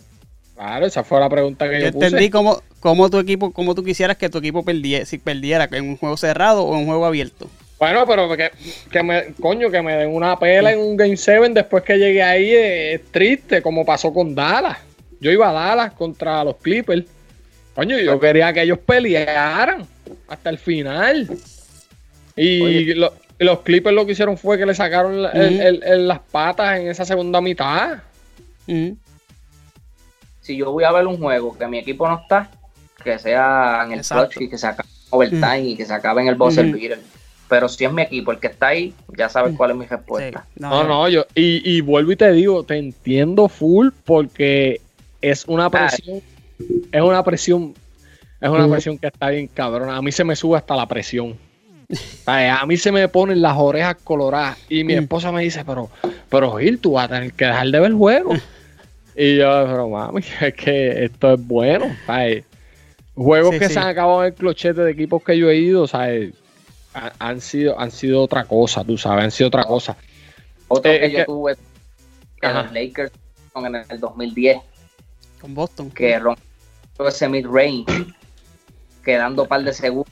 Claro, 0.56 0.86
esa 0.86 1.04
fue 1.04 1.20
la 1.20 1.30
pregunta 1.30 1.70
que 1.70 1.80
yo, 1.80 1.86
Yo 1.88 1.92
puse. 1.94 2.06
entendí 2.08 2.30
cómo, 2.30 2.62
cómo 2.80 3.10
tu 3.10 3.18
equipo, 3.20 3.52
cómo 3.52 3.74
tú 3.74 3.84
quisieras 3.84 4.18
que 4.18 4.30
tu 4.30 4.38
equipo 4.40 4.64
perdiera, 4.64 5.06
si 5.06 5.18
perdiera 5.18 5.68
en 5.72 5.90
un 5.90 5.98
juego 5.98 6.18
cerrado 6.18 6.64
o 6.64 6.74
en 6.76 6.82
un 6.82 6.86
juego 6.88 7.06
abierto. 7.06 7.50
Bueno, 7.80 8.06
pero 8.06 8.30
que, 8.38 8.52
que 8.92 9.02
me, 9.02 9.34
coño, 9.42 9.72
que 9.72 9.82
me 9.82 9.96
den 9.96 10.14
una 10.14 10.38
pela 10.38 10.72
en 10.72 10.80
un 10.80 10.96
Game 10.96 11.18
7 11.18 11.50
después 11.50 11.84
que 11.84 11.98
llegué 11.98 12.22
ahí 12.22 12.52
es, 12.52 13.00
es 13.02 13.12
triste, 13.12 13.62
como 13.64 13.84
pasó 13.86 14.14
con 14.14 14.36
Dallas. 14.36 14.78
Yo 15.20 15.32
iba 15.32 15.50
a 15.50 15.54
Dallas 15.54 15.94
contra 15.94 16.44
los 16.44 16.58
Clippers. 16.58 17.06
Coño, 17.74 17.98
yo 17.98 18.20
quería 18.20 18.54
que 18.54 18.62
ellos 18.64 18.78
pelearan 18.86 19.88
hasta 20.28 20.50
el 20.52 20.60
final. 20.60 21.28
Y 22.36 22.94
lo- 22.94 23.14
los 23.46 23.62
Clippers 23.62 23.96
lo 23.96 24.06
que 24.06 24.12
hicieron 24.14 24.38
fue 24.38 24.58
que 24.58 24.66
le 24.66 24.74
sacaron 24.76 25.22
la- 25.24 25.32
el- 25.32 25.54
Ujú. 25.56 25.62
el- 25.68 25.84
el- 25.84 26.08
las 26.08 26.20
patas 26.20 26.80
en 26.80 26.88
esa 26.88 27.06
segunda 27.06 27.42
mitad. 27.42 28.00
Si 30.42 30.58
yo 30.58 30.72
voy 30.72 30.84
a 30.84 30.92
ver 30.92 31.06
un 31.08 31.18
juego 31.18 31.58
que 31.58 31.68
mi 31.68 31.80
equipo 31.80 32.08
no 32.08 32.20
está, 32.22 32.50
que 33.04 33.18
sea 33.20 33.82
en 33.86 33.94
el 33.94 34.00
Exacto. 34.00 34.30
clutch 34.30 34.42
y 34.46 34.50
que 34.50 34.58
se 34.58 34.68
acabe 34.68 34.88
en 34.90 35.08
overtime 35.10 35.60
y 35.62 35.76
que 35.76 35.86
se 35.86 35.94
acabe 35.94 36.22
en 36.22 36.28
el 36.28 36.36
buzzer 36.36 36.66
beater. 36.72 37.00
Pero 37.50 37.68
si 37.68 37.84
es 37.84 37.92
mi 37.92 38.02
equipo 38.04 38.32
el 38.32 38.40
que 38.40 38.48
está 38.48 38.68
ahí, 38.68 38.94
ya 39.18 39.28
sabes 39.28 39.56
cuál 39.58 39.72
es 39.72 39.78
mi 39.78 39.86
respuesta. 39.86 40.46
Sí. 40.54 40.60
No, 40.62 40.84
no, 40.86 41.10
yo, 41.10 41.26
y, 41.36 41.62
y 41.70 41.82
vuelvo 41.82 42.14
y 42.14 42.16
te 42.16 42.32
digo, 42.32 42.64
te 42.64 42.78
entiendo 42.78 43.50
full 43.50 43.90
porque 44.06 44.80
es 45.22 45.46
una 45.48 45.70
presión, 45.70 46.22
es 46.92 47.02
una 47.02 47.24
presión, 47.24 47.74
es 48.40 48.50
una 48.50 48.70
presión 48.70 48.98
que 48.98 49.08
está 49.08 49.30
bien 49.30 49.48
cabrona. 49.48 49.98
A 49.98 50.02
mí 50.02 50.12
se 50.14 50.24
me 50.24 50.36
sube 50.36 50.58
hasta 50.58 50.76
la 50.78 50.86
presión. 50.88 51.38
A 52.26 52.66
mí 52.66 52.78
se 52.78 52.92
me 52.92 53.08
ponen 53.08 53.42
las 53.42 53.58
orejas 53.58 53.98
coloradas 54.04 54.58
y 54.70 54.84
mi 54.84 54.96
Mm. 54.96 55.00
esposa 55.00 55.32
me 55.32 55.42
dice, 55.44 55.64
pero, 55.66 55.90
pero 56.30 56.52
Gil, 56.58 56.80
tú 56.80 56.94
vas 56.94 57.06
a 57.06 57.16
tener 57.16 57.34
que 57.34 57.46
dejar 57.46 57.68
de 57.68 57.80
ver 57.80 57.92
el 57.92 57.98
juego. 57.98 58.34
y 59.16 59.38
yo, 59.38 59.66
pero 59.68 59.90
mami, 59.90 60.22
es 60.42 60.54
que 60.54 61.04
esto 61.06 61.34
es 61.34 61.46
bueno. 61.48 61.86
¿sabes? 62.06 62.46
Juegos 63.16 63.52
Sí, 63.54 63.60
que 63.60 63.68
sí. 63.68 63.74
se 63.74 63.80
han 63.80 63.88
acabado 63.88 64.22
en 64.24 64.28
el 64.28 64.34
clochete 64.36 64.82
de 64.82 64.92
equipos 64.92 65.22
que 65.24 65.38
yo 65.38 65.50
he 65.50 65.58
ido, 65.58 65.86
¿sabes? 65.88 66.34
Ha- 66.94 67.12
Han 67.20 67.42
sido, 67.42 67.78
han 67.80 67.92
sido 67.92 68.22
otra 68.22 68.46
cosa, 68.46 68.84
tú 68.84 68.98
sabes, 68.98 69.26
han 69.26 69.32
sido 69.32 69.48
otra 69.50 69.64
cosa. 69.66 69.98
Otro 70.70 70.92
Eh, 70.92 71.00
que 71.02 71.12
yo 71.12 71.18
que- 71.18 71.26
tuve 71.26 71.56
que 72.40 72.48
Ajá. 72.48 72.64
los 72.64 72.72
Lakers 72.74 73.12
en 73.56 73.76
el 73.76 74.00
2010, 74.00 74.58
Con 75.42 75.54
Boston. 75.54 75.92
que 75.92 76.18
rompió 76.20 76.46
ese 77.08 77.28
mid-range, 77.28 77.86
quedando 79.04 79.44
un 79.44 79.48
par 79.50 79.64
de 79.64 79.74
segundos, 79.74 80.08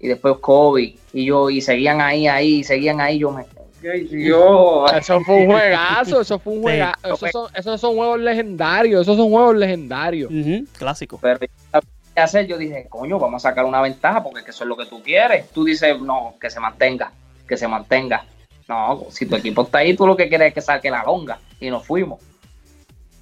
y 0.00 0.08
después 0.08 0.36
Kobe, 0.40 0.96
y 1.12 1.24
yo, 1.26 1.50
y 1.50 1.60
seguían 1.60 2.00
ahí, 2.00 2.26
ahí, 2.26 2.56
y 2.60 2.64
seguían 2.64 3.00
ahí, 3.00 3.18
yo 3.18 3.30
me... 3.30 3.44
Yo, 3.82 4.86
Eso 4.94 5.20
fue 5.20 5.36
un 5.36 5.46
juegazo, 5.46 6.20
eso 6.20 6.38
fue 6.38 6.52
un 6.52 6.58
Sí. 6.58 6.62
juegazo. 6.64 7.14
Esos 7.14 7.30
son, 7.30 7.48
esos 7.54 7.80
son 7.80 7.96
juegos 7.96 8.20
legendarios, 8.20 9.02
esos 9.02 9.16
son 9.16 9.30
juegos 9.30 9.56
legendarios. 9.56 10.30
Ujú, 10.30 10.66
Clásico. 10.76 11.18
pero 11.20 11.38
yo 11.40 12.22
hacer, 12.22 12.46
yo 12.46 12.58
dije, 12.58 12.86
coño, 12.90 13.18
vamos 13.18 13.44
a 13.44 13.48
sacar 13.50 13.64
una 13.64 13.80
ventaja, 13.80 14.22
porque 14.22 14.50
eso 14.50 14.64
es 14.64 14.68
lo 14.68 14.76
que 14.76 14.84
tú 14.84 15.02
quieres. 15.02 15.48
Tú 15.52 15.64
dices, 15.64 15.98
no, 16.00 16.34
que 16.40 16.50
se 16.50 16.60
mantenga, 16.60 17.12
que 17.48 17.56
se 17.56 17.66
mantenga. 17.68 18.24
No, 18.68 19.06
si 19.10 19.24
tu 19.26 19.36
equipo 19.36 19.62
está 19.62 19.78
ahí, 19.78 19.96
tú 19.96 20.06
lo 20.06 20.16
que 20.16 20.28
quieres 20.28 20.48
es 20.48 20.54
que 20.54 20.60
saque 20.60 20.90
la 20.90 21.02
longa, 21.02 21.38
y 21.58 21.70
nos 21.70 21.84
fuimos. 21.86 22.20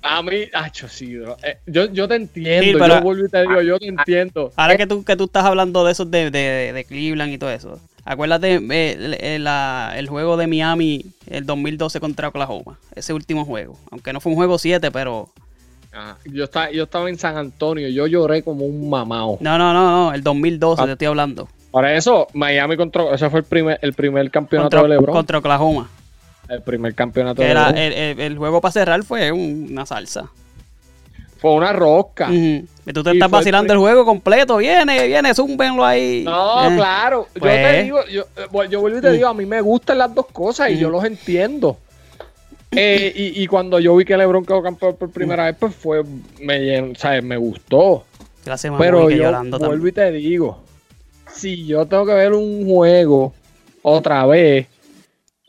A 0.02 0.22
mí, 0.22 0.44
acho, 0.54 0.88
sí, 0.88 1.16
bro. 1.16 1.36
Eh, 1.42 1.58
yo, 1.66 1.86
yo 1.92 2.06
te 2.06 2.14
entiendo, 2.16 2.62
Sí, 2.64 2.72
pero- 2.78 2.94
yo 2.96 3.02
vuelvo 3.02 3.26
y 3.26 3.28
te 3.28 3.40
digo, 3.42 3.60
yo 3.62 3.78
te 3.78 3.86
entiendo. 3.88 4.52
Ahora 4.56 4.76
que 4.76 4.86
tú, 4.86 5.04
que 5.04 5.16
tú 5.16 5.24
estás 5.24 5.44
hablando 5.44 5.84
de 5.84 5.92
esos 5.92 6.10
de, 6.10 6.30
de, 6.30 6.72
de 6.72 6.84
Cleveland 6.84 7.32
y 7.32 7.38
todo 7.38 7.50
eso, 7.50 7.80
acuérdate 8.04 8.54
eh, 8.54 8.92
el, 8.92 9.14
el- 9.14 9.44
la- 9.44 9.94
el 9.96 10.08
juego 10.08 10.36
de 10.36 10.46
Miami 10.46 11.04
el 11.28 11.44
2012 11.46 11.98
contra 12.00 12.28
Oklahoma, 12.28 12.78
ese 12.94 13.12
último 13.12 13.44
juego. 13.44 13.76
Aunque 13.90 14.12
no 14.12 14.20
fue 14.20 14.30
un 14.30 14.36
juego 14.36 14.56
7, 14.58 14.90
pero... 14.92 15.28
Ajá. 15.92 16.16
Yo, 16.26 16.44
estaba, 16.44 16.70
yo 16.70 16.84
estaba 16.84 17.08
en 17.08 17.18
San 17.18 17.36
Antonio, 17.36 17.88
yo 17.88 18.06
lloré 18.06 18.42
como 18.42 18.64
un 18.66 18.88
mamao. 18.88 19.38
No, 19.40 19.58
no, 19.58 19.72
no, 19.72 19.90
no, 20.06 20.14
el 20.14 20.22
2012 20.22 20.82
Ah. 20.82 20.86
te 20.86 20.92
estoy 20.92 21.06
hablando. 21.08 21.48
Por 21.70 21.84
eso, 21.86 22.28
Miami 22.34 22.76
contra. 22.76 23.14
Ese 23.14 23.28
fue 23.28 23.40
el 23.40 23.44
primer, 23.46 23.78
el 23.82 23.92
primer 23.92 24.30
campeonato 24.30 24.70
Contra, 24.76 24.82
de 24.82 24.88
LeBron. 25.00 25.14
contra 25.16 25.38
Oklahoma. 25.38 25.90
El 26.48 26.62
primer 26.62 26.94
campeonato 26.94 27.42
de 27.42 27.48
LeBron. 27.48 27.76
el, 27.76 27.92
el- 27.92 28.20
el 28.20 28.38
juego 28.38 28.60
para 28.60 28.72
cerrar 28.72 29.02
fue 29.04 29.30
un- 29.32 29.68
una 29.70 29.84
salsa. 29.86 30.28
Fue 31.38 31.52
una 31.52 31.72
rosca. 31.72 32.28
Y 32.32 32.64
tú 32.92 33.02
te 33.04 33.10
Y 33.10 33.12
estás 33.12 33.30
vacilando 33.30 33.72
el 33.72 33.78
juego 33.78 34.04
completo. 34.04 34.56
Viene, 34.56 35.06
viene, 35.06 35.32
zúmbenlo 35.34 35.84
ahí. 35.84 36.22
No, 36.24 36.68
Eh, 36.68 36.74
claro. 36.76 37.28
Yo 37.34 37.40
pues. 37.40 37.70
te 37.70 37.82
digo, 37.84 38.00
yo, 38.10 38.22
eh, 38.36 38.68
yo 38.68 38.80
vuelvo 38.80 38.98
y 38.98 39.00
te 39.02 39.10
Mm. 39.10 39.12
digo, 39.12 39.28
a 39.28 39.34
mí 39.34 39.46
me 39.46 39.60
gustan 39.60 39.98
las 39.98 40.12
dos 40.12 40.26
cosas 40.32 40.70
y 40.70 40.78
yo 40.78 40.90
los 40.90 41.04
entiendo. 41.04 41.76
Eh, 42.72 43.12
y, 43.14 43.42
y 43.42 43.46
cuando 43.46 43.78
yo 43.78 43.94
vi 43.96 44.04
que 44.04 44.16
LeBron 44.16 44.44
quedó 44.44 44.62
campeón 44.62 44.96
por 44.96 45.10
primera 45.10 45.44
vez, 45.46 45.56
pues 45.58 45.74
fue, 45.74 46.02
me, 46.40 46.94
¿sabes? 46.96 47.22
me 47.22 47.36
gustó. 47.36 48.04
Clase 48.44 48.70
mamón, 48.70 48.84
Pero 48.84 49.10
yo 49.10 49.30
vuelvo 49.30 49.58
también. 49.58 49.86
y 49.88 49.92
te 49.92 50.10
digo, 50.12 50.62
si 51.32 51.66
yo 51.66 51.86
tengo 51.86 52.04
que 52.04 52.12
ver 52.14 52.32
un 52.32 52.66
juego 52.68 53.32
otra 53.82 54.26
vez 54.26 54.66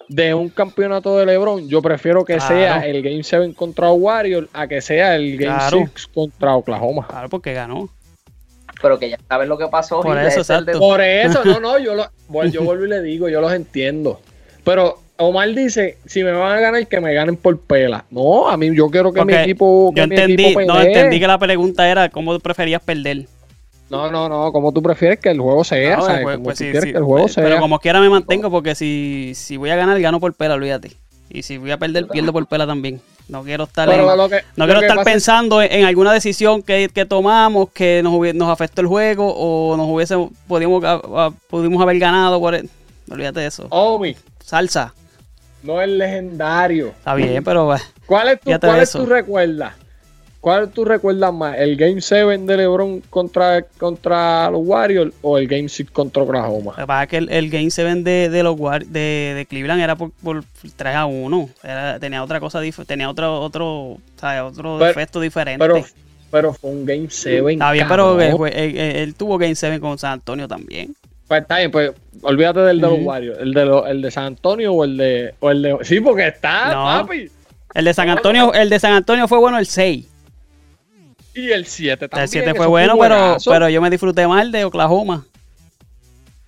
de 0.09 0.33
un 0.33 0.49
campeonato 0.49 1.15
de 1.17 1.25
LeBron, 1.25 1.69
yo 1.69 1.81
prefiero 1.81 2.25
que 2.25 2.35
Claro. 2.35 2.55
sea 2.55 2.85
el 2.85 3.01
Game 3.01 3.23
7 3.23 3.53
contra 3.55 3.91
Warriors 3.91 4.49
a 4.51 4.67
que 4.67 4.81
sea 4.81 5.15
el 5.15 5.37
Game 5.37 5.55
Claro. 5.55 5.77
6 5.95 6.07
contra 6.13 6.55
Oklahoma. 6.55 7.07
Claro, 7.07 7.29
porque 7.29 7.53
ganó. 7.53 7.87
pero 8.81 8.97
que 8.97 9.09
ya 9.09 9.17
sabes 9.27 9.47
lo 9.47 9.57
que 9.57 9.67
pasó. 9.67 10.01
Por 10.01 10.17
eso, 10.17 10.61
de-. 10.63 10.73
Por 10.77 11.01
eso, 11.01 11.43
no, 11.45 11.59
no, 11.59 11.77
yo, 11.79 11.95
lo, 11.95 12.05
bueno, 12.27 12.51
yo 12.51 12.63
vuelvo 12.63 12.85
y 12.85 12.89
le 12.89 13.01
digo, 13.01 13.29
yo 13.29 13.39
los 13.41 13.51
entiendo. 13.53 14.19
Pero 14.63 14.99
Omar 15.17 15.53
dice, 15.53 15.97
si 16.05 16.23
me 16.23 16.31
van 16.31 16.57
a 16.57 16.59
ganar, 16.61 16.87
que 16.87 16.99
me 17.01 17.13
ganen 17.13 17.35
por 17.35 17.59
pela. 17.59 18.05
No, 18.09 18.47
a 18.49 18.55
mí 18.57 18.73
yo 18.73 18.89
quiero 18.89 19.11
que 19.11 19.23
mi 19.25 19.33
equipo... 19.33 19.91
que 19.93 20.01
Yo 20.01 20.07
mi 20.07 20.15
entendí, 20.15 20.45
equipo 20.45 20.61
no, 20.61 20.79
entendí 20.81 21.19
que 21.19 21.27
la 21.27 21.37
pregunta 21.37 21.89
era 21.89 22.07
cómo 22.09 22.39
preferías 22.39 22.81
perder. 22.81 23.25
No, 23.89 24.11
no, 24.11 24.29
no, 24.29 24.51
como 24.51 24.71
tú 24.71 24.81
prefieres 24.83 25.19
que 25.19 25.29
el 25.29 25.39
juego 25.39 25.63
sea, 25.63 25.99
¿sabes? 25.99 26.21
pues- 26.23 26.35
como 26.35 26.43
pues 26.45 26.57
tú 26.57 26.63
sí, 26.63 26.71
quieres 26.71 26.83
sí, 26.83 26.91
que 26.91 26.97
el 26.97 27.03
juego 27.03 27.23
pues, 27.23 27.33
sea. 27.33 27.43
Pero 27.43 27.59
como 27.59 27.79
quiera 27.79 27.99
me 27.99 28.09
mantengo 28.09 28.51
porque 28.51 28.75
si, 28.75 29.33
si 29.35 29.57
voy 29.57 29.69
a 29.71 29.75
ganar, 29.75 29.99
gano 29.99 30.19
por 30.19 30.33
pela, 30.33 30.53
olvídate. 30.55 30.91
Y 31.31 31.43
si 31.43 31.57
voy 31.57 31.71
a 31.71 31.77
perder, 31.77 32.07
pierdo 32.07 32.31
por 32.33 32.45
pela 32.47 32.65
también. 32.67 33.01
No 33.27 33.43
quiero 33.43 33.65
estar, 33.65 33.87
en- 33.89 33.99
que- 34.29 34.43
no 34.55 34.65
quiero 34.65 34.81
estar 34.81 35.03
pensando 35.03 35.61
en, 35.61 35.71
en 35.71 35.85
alguna 35.85 36.11
decisión 36.11 36.63
que, 36.63 36.89
que 36.91 37.05
tomamos 37.05 37.69
que 37.71 38.01
nos, 38.03 38.13
nos 38.33 38.49
afectó 38.49 38.81
el 38.81 38.87
juego 38.87 39.31
o 39.35 39.77
nos 39.77 39.85
hubiese 39.87 40.15
pudimos, 40.47 40.83
pudimos 41.47 41.81
haber 41.81 41.99
ganado 41.99 42.39
por 42.39 42.55
el- 42.55 42.69
Olvídate 43.11 43.39
de 43.41 43.45
eso. 43.47 43.67
Omi, 43.69 44.15
Salsa. 44.43 44.93
no 45.63 45.81
es 45.81 45.89
legendario. 45.89 46.87
Está 46.89 47.13
bien, 47.15 47.43
pero 47.43 47.75
eh, 47.75 47.79
¿Cuál 48.05 48.29
es 48.29 48.39
tu, 48.39 48.51
cuál 48.59 48.79
es 48.81 48.91
tu 48.91 49.05
recuerdas? 49.05 49.73
¿Cuál 50.41 50.69
tú 50.69 50.85
recuerdas 50.85 51.33
más? 51.33 51.57
¿El 51.57 51.75
Game 51.75 51.99
7 51.99 52.37
de 52.37 52.57
LeBron 52.57 53.01
contra, 53.09 53.61
contra 53.77 54.49
los 54.49 54.61
Warriors 54.63 55.13
o 55.21 55.37
el 55.37 55.47
Game 55.49 55.67
6 55.67 55.91
contra 55.91 56.23
Oklahoma? 56.23 56.71
Lo 56.77 56.83
que 56.83 56.87
pasa 56.87 57.03
es 57.03 57.09
que 57.09 57.17
el, 57.17 57.29
el 57.29 57.49
Game 57.49 57.69
7 57.69 57.95
de, 58.03 58.29
de 58.29 58.43
los 58.43 58.55
War- 58.57 58.85
de, 58.85 59.33
de 59.35 59.45
Cleveland 59.49 59.81
era 59.81 59.95
por, 59.97 60.11
por 60.11 60.43
3 60.77 60.95
a 60.95 61.05
1. 61.07 61.49
Era, 61.63 61.99
tenía 61.99 62.23
otra 62.23 62.39
cosa, 62.39 62.61
tenía 62.87 63.09
otro, 63.09 63.41
otro, 63.41 63.97
¿sabes? 64.15 64.41
otro 64.41 64.77
Pero- 64.79 64.91
efecto 64.91 65.19
diferente. 65.19 65.59
Pero, 65.65 65.83
pero 66.31 66.53
fue 66.53 66.69
un 66.71 66.85
Game 66.85 67.07
7. 67.09 67.51
Está 67.51 67.71
bien, 67.73 67.87
pero 67.89 68.19
él, 68.21 68.77
él- 68.77 69.15
tuvo 69.15 69.37
Game 69.37 69.55
7 69.55 69.79
con 69.81 69.97
San 69.97 70.13
Antonio 70.13 70.47
también. 70.47 70.95
Pues 71.27 71.41
está 71.41 71.57
bien, 71.59 71.69
pues 71.69 71.91
olvídate 72.21 72.61
del 72.61 72.79
de 72.79 72.87
los. 72.87 72.99
Warriors. 73.01 73.39
¿El 73.39 73.53
de, 73.53 73.65
los- 73.65 73.87
el 73.87 74.01
de 74.01 74.09
San 74.09 74.23
Antonio 74.23 74.71
o 74.73 74.83
el 74.85 74.95
de, 74.95 75.33
o 75.41 75.51
el 75.51 75.61
de. 75.61 75.77
Sí, 75.81 75.99
porque 75.99 76.27
está, 76.27 76.73
No. 76.73 76.83
papi. 77.05 77.29
El 77.73 77.85
de 77.85 77.93
San 77.93 78.09
Antonio, 78.09 78.53
el 78.53 78.69
de 78.69 78.79
San 78.79 78.93
Antonio 78.93 79.27
fue 79.27 79.37
bueno 79.37 79.59
el 79.59 79.65
6. 79.67 80.07
Y 81.39 81.51
el 81.51 81.65
7 81.65 82.07
también. 82.07 82.23
El 82.23 82.29
7 82.29 82.47
eso 82.47 82.55
fue 82.55 82.67
bueno, 82.67 82.97
pero, 82.99 83.37
pero 83.45 83.69
yo 83.69 83.81
me 83.81 83.89
disfruté 83.89 84.27
mal 84.27 84.51
de 84.51 84.65
Oklahoma. 84.65 85.25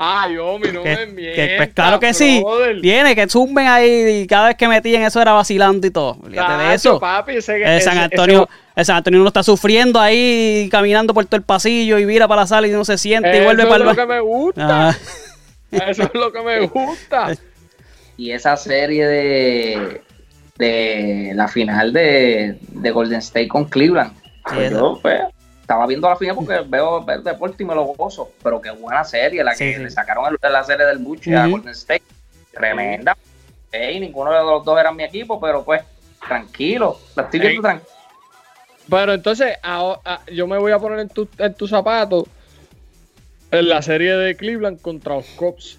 Ay, 0.03 0.35
Omi, 0.37 0.71
no 0.71 0.81
Que, 0.81 0.89
me 0.89 1.05
que, 1.05 1.11
mientas, 1.11 1.49
pues 1.57 1.69
claro 1.75 1.99
que 1.99 2.13
sí. 2.15 2.41
brother. 2.41 2.81
Tiene 2.81 3.15
que 3.15 3.29
zumben 3.29 3.67
ahí 3.67 4.21
y 4.23 4.27
cada 4.27 4.47
vez 4.47 4.57
que 4.57 4.67
metían 4.67 5.03
eso 5.03 5.21
era 5.21 5.33
vacilando 5.33 5.85
y 5.85 5.91
todo. 5.91 6.17
De 6.27 6.73
eso. 6.73 6.99
papi, 6.99 7.33
ese- 7.35 7.61
El 7.75 7.81
San 7.83 7.99
Antonio, 7.99 8.43
ese- 8.49 8.71
el 8.77 8.85
San 8.85 8.95
Antonio 8.97 9.19
no 9.19 9.27
está 9.27 9.43
sufriendo 9.43 9.99
ahí 9.99 10.67
caminando 10.71 11.13
por 11.13 11.25
todo 11.25 11.35
el 11.35 11.43
pasillo 11.43 11.99
y 11.99 12.05
vira 12.05 12.27
para 12.27 12.41
la 12.41 12.47
sala 12.47 12.67
y 12.67 12.71
no 12.71 12.83
se 12.83 12.97
siente 12.97 13.29
y 13.29 13.35
eso 13.37 13.43
vuelve 13.45 13.61
es 13.61 13.69
para 13.69 13.77
el 13.77 13.83
lo 13.83 13.89
ba- 13.89 13.95
que 13.95 14.05
me 14.07 14.19
gusta. 14.21 14.89
Ah, 14.89 14.97
Eso 15.87 16.03
es 16.03 16.13
lo 16.15 16.33
que 16.33 16.41
me 16.41 16.59
gusta. 16.65 17.33
Y 18.17 18.31
esa 18.31 18.57
serie 18.57 19.05
de, 19.05 20.01
de 20.57 21.31
la 21.35 21.47
final 21.47 21.93
de, 21.93 22.57
de 22.69 22.91
Golden 22.91 23.19
State 23.19 23.47
con 23.47 23.65
Cleveland. 23.65 24.13
Sí, 24.49 24.55
Pues 24.55 24.71
yo 24.71 24.99
pues, 25.01 25.21
estaba 25.61 25.85
viendo 25.87 26.09
la 26.09 26.15
final 26.15 26.35
porque 26.35 26.61
veo 26.67 27.05
el 27.09 27.23
deporte 27.23 27.63
y 27.63 27.65
me 27.65 27.75
lo 27.75 27.83
gozo. 27.85 28.31
Pero 28.43 28.61
qué 28.61 28.71
buena 28.71 29.03
serie 29.03 29.43
la 29.43 29.51
que 29.55 29.73
Sí, 29.75 29.79
le 29.83 29.89
sacaron 29.89 30.25
el- 30.41 30.51
la 30.51 30.63
serie 30.63 30.85
del 30.85 30.97
Buche 30.97 31.35
a 31.35 31.41
Ujú. 31.43 31.51
Golden 31.51 31.71
State. 31.71 32.03
Tremenda. 32.51 33.15
Ey, 33.71 33.99
ninguno 33.99 34.31
de 34.33 34.43
los 34.43 34.65
dos 34.65 34.77
eran 34.79 34.95
mi 34.95 35.03
equipo, 35.03 35.39
pero 35.39 35.63
pues 35.63 35.81
tranquilo. 36.27 36.99
La 37.15 37.23
estoy 37.23 37.39
viendo 37.39 37.61
tranquilo. 37.61 37.89
Pero 38.89 39.13
entonces, 39.13 39.57
ahora- 39.63 40.01
ah, 40.03 40.21
yo 40.33 40.47
me 40.47 40.57
voy 40.57 40.71
a 40.73 40.79
poner 40.79 40.99
en 40.99 41.07
tu, 41.09 41.27
en 41.37 41.53
tu 41.53 41.67
zapato 41.67 42.27
en 43.51 43.69
la 43.69 43.81
serie 43.81 44.13
de 44.17 44.35
Cleveland 44.35 44.81
contra 44.81 45.15
los 45.15 45.25
Cubs. 45.27 45.77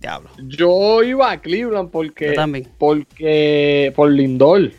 diablo. 0.00 0.28
Yo 0.38 1.02
iba 1.02 1.30
a 1.30 1.40
Cleveland 1.40 1.90
porque, 1.90 2.28
Yo 2.28 2.34
también. 2.34 2.68
porque 2.78 3.92
por 3.96 4.10
Lindor. 4.10 4.70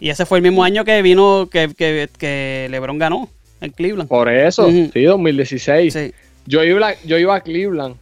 Y 0.00 0.10
ese 0.10 0.26
fue 0.26 0.38
el 0.38 0.42
mismo 0.42 0.64
año 0.64 0.84
que 0.84 1.00
vino, 1.02 1.48
que, 1.50 1.72
que, 1.74 2.08
que 2.18 2.66
LeBron 2.70 2.98
ganó 2.98 3.28
en 3.60 3.70
Cleveland. 3.70 4.08
Por 4.08 4.28
eso, 4.28 4.68
sí, 4.68 4.90
2016. 5.04 5.92
Sí. 5.92 6.14
Yo, 6.46 6.62
iba, 6.62 6.94
yo 7.04 7.18
iba 7.18 7.36
a 7.36 7.40
Cleveland 7.40 7.96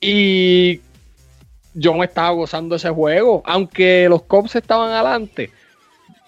y 0.00 0.80
yo 1.74 1.94
me 1.94 2.06
estaba 2.06 2.30
gozando 2.30 2.76
ese 2.76 2.90
juego, 2.90 3.42
aunque 3.44 4.08
los 4.08 4.22
Cubs 4.22 4.56
estaban 4.56 4.90
adelante. 4.90 5.50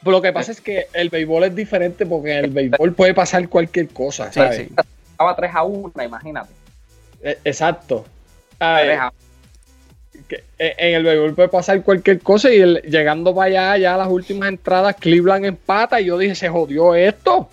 Pero 0.01 0.12
lo 0.12 0.23
que 0.23 0.33
pasa 0.33 0.53
es 0.53 0.61
que 0.61 0.87
el 0.93 1.09
béisbol 1.09 1.45
es 1.45 1.55
diferente 1.55 2.07
porque 2.07 2.38
en 2.38 2.45
el 2.45 2.51
béisbol 2.51 2.93
puede 2.95 3.14
pasar 3.14 3.49
cualquier 3.49 3.88
cosa, 3.88 4.33
¿sabes? 4.33 4.57
sí. 4.69 4.75
Estaba 5.12 5.37
3 5.37 5.51
a 5.55 5.62
1, 5.62 5.93
imagínate. 6.05 6.53
E- 7.23 7.38
Exacto. 7.45 8.05
Ay, 8.59 8.87
3 8.87 8.99
a 8.99 9.12
que 10.37 10.45
en 10.59 10.95
el 10.95 11.03
béisbol 11.05 11.35
puede 11.35 11.49
pasar 11.49 11.83
cualquier 11.83 12.21
cosa 12.21 12.51
y 12.51 12.61
el- 12.61 12.83
llegando 12.83 13.35
para 13.35 13.47
allá, 13.47 13.77
ya 13.79 13.97
las 13.97 14.09
últimas 14.09 14.49
entradas, 14.49 14.97
Cleveland 14.99 15.45
empata 15.45 16.01
y 16.01 16.07
yo 16.07 16.16
dije, 16.18 16.35
se 16.35 16.49
jodió 16.49 16.95
esto. 16.95 17.49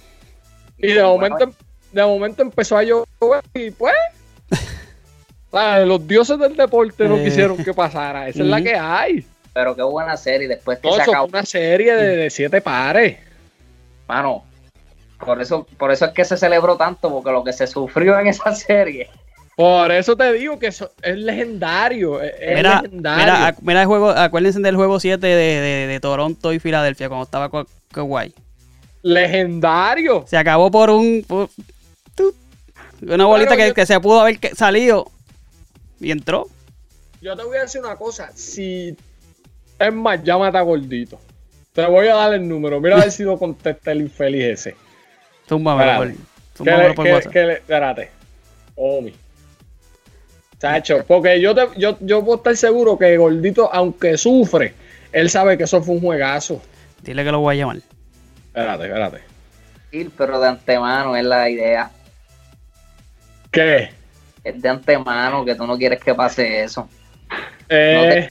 Y 0.78 0.88
de 0.94 1.04
Bueno, 1.04 1.10
momento, 1.16 1.54
de 1.92 2.04
momento 2.04 2.42
empezó 2.42 2.78
a 2.78 2.84
llover 2.84 3.44
y 3.54 3.72
pues, 3.72 3.94
¿sabes? 5.52 5.88
los 5.88 6.08
dioses 6.08 6.40
del 6.40 6.56
deporte 6.56 7.08
no 7.08 7.18
Eh. 7.18 7.24
quisieron 7.26 7.58
que 7.64 7.74
pasara. 7.74 8.28
Esa 8.28 8.40
es 8.40 8.46
la 8.46 8.62
que 8.62 8.76
hay. 8.76 9.26
Pero 9.54 9.76
qué 9.76 9.84
buena 9.84 10.16
serie. 10.16 10.48
Después 10.48 10.80
que 10.80 10.88
No, 10.88 10.96
se 10.96 11.02
eso 11.02 11.12
acabó. 11.12 11.28
fue 11.28 11.40
una 11.40 11.46
serie 11.46 11.94
de, 11.96 12.16
de 12.18 12.30
siete 12.30 12.62
pares. 12.62 13.18
Mano, 14.08 14.44
por 15.20 15.42
eso, 15.42 15.68
por 15.78 15.92
eso 15.92 16.06
es 16.06 16.12
que 16.12 16.24
se 16.24 16.38
celebró 16.38 16.78
tanto, 16.78 17.10
porque 17.12 17.32
lo 17.32 17.44
que 17.44 17.52
se 17.52 17.68
sufrió 17.68 18.18
en 18.20 18.28
esa 18.28 18.54
serie. 18.56 19.10
Por 19.60 19.92
eso 19.92 20.16
te 20.16 20.32
digo 20.32 20.58
que 20.58 20.68
eso 20.68 20.90
es 21.02 21.18
legendario. 21.18 22.22
Es, 22.22 22.32
es 22.40 22.56
Mira, 22.56 22.82
legendario. 22.82 23.56
mira, 23.62 23.82
el 23.82 23.88
juego, 23.88 24.10
acuérdense 24.12 24.62
del 24.62 24.78
juego 24.78 25.02
7 25.02 25.28
de, 25.28 25.36
de- 25.36 25.88
de 25.88 26.00
Toronto 26.00 26.54
y 26.54 26.60
Filadelfia 26.60 27.10
cuando 27.10 27.26
estaba 27.26 27.52
Ka- 27.52 27.66
Kawhi. 27.92 28.34
legendario. 29.02 30.24
Se 30.28 30.38
acabó 30.38 30.72
por 30.72 30.90
un. 30.90 31.26
por- 31.28 31.50
una 33.02 33.26
bolita 33.26 33.50
Claro, 33.50 33.62
que, 33.64 33.68
yo- 33.70 33.74
que 33.74 33.86
se 33.86 34.00
pudo 34.00 34.22
haber 34.22 34.40
salido 34.56 35.12
y 36.00 36.12
entró. 36.12 36.48
Yo 37.22 37.36
te 37.36 37.44
voy 37.44 37.58
a 37.58 37.62
decir 37.64 37.82
una 37.82 37.98
cosa. 37.98 38.32
Si 38.36 38.96
es 39.78 39.94
más, 39.94 40.24
llámate 40.24 40.58
a 40.58 40.62
Gordito. 40.62 41.20
Te 41.74 41.86
voy 41.86 42.08
a 42.08 42.16
dar 42.16 42.34
el 42.34 42.48
número. 42.48 42.80
Mira 42.80 42.96
a 42.96 43.00
ver 43.02 43.12
si 43.12 43.24
lo 43.24 43.38
contesta 43.38 43.92
el 43.92 44.02
infeliz 44.02 44.44
ese. 44.46 44.76
Túmbamelo 45.48 46.16
por, 46.58 46.96
por 46.96 47.08
WhatsApp. 47.08 47.32
que 47.34 47.40
le- 47.46 47.54
espérate. 47.56 48.10
Omi. 48.76 49.14
Chacho, 50.60 51.06
porque 51.08 51.40
yo, 51.40 51.56
te, 51.56 51.68
yo, 51.78 51.98
yo 52.02 52.24
puedo 52.24 52.38
estar 52.38 52.56
seguro 52.56 52.98
que 52.98 53.16
Gordito, 53.16 53.74
aunque 53.74 54.18
sufre, 54.18 54.74
él 55.14 55.30
sabe 55.30 55.58
que 55.58 55.64
eso 55.64 55.82
fue 55.82 55.96
un 55.96 56.02
juegazo. 56.02 56.62
Dile 57.02 57.24
que 57.24 57.32
lo 57.32 57.40
voy 57.40 57.56
a 57.56 57.60
llamar. 57.60 57.78
Espérate, 58.48 58.84
espérate. 58.84 59.22
Sí, 59.92 60.12
pero 60.18 60.40
de 60.40 60.50
antemano 60.50 61.16
es 61.16 61.24
la 61.24 61.50
idea. 61.50 61.90
¿Qué? 63.52 63.90
Es 64.44 64.62
de 64.62 64.70
antemano 64.70 65.46
que 65.46 65.56
tú 65.56 65.66
no 65.66 65.78
quieres 65.78 66.04
que 66.04 66.14
pase 66.14 66.64
eso. 66.64 66.90
Eh, 67.70 68.30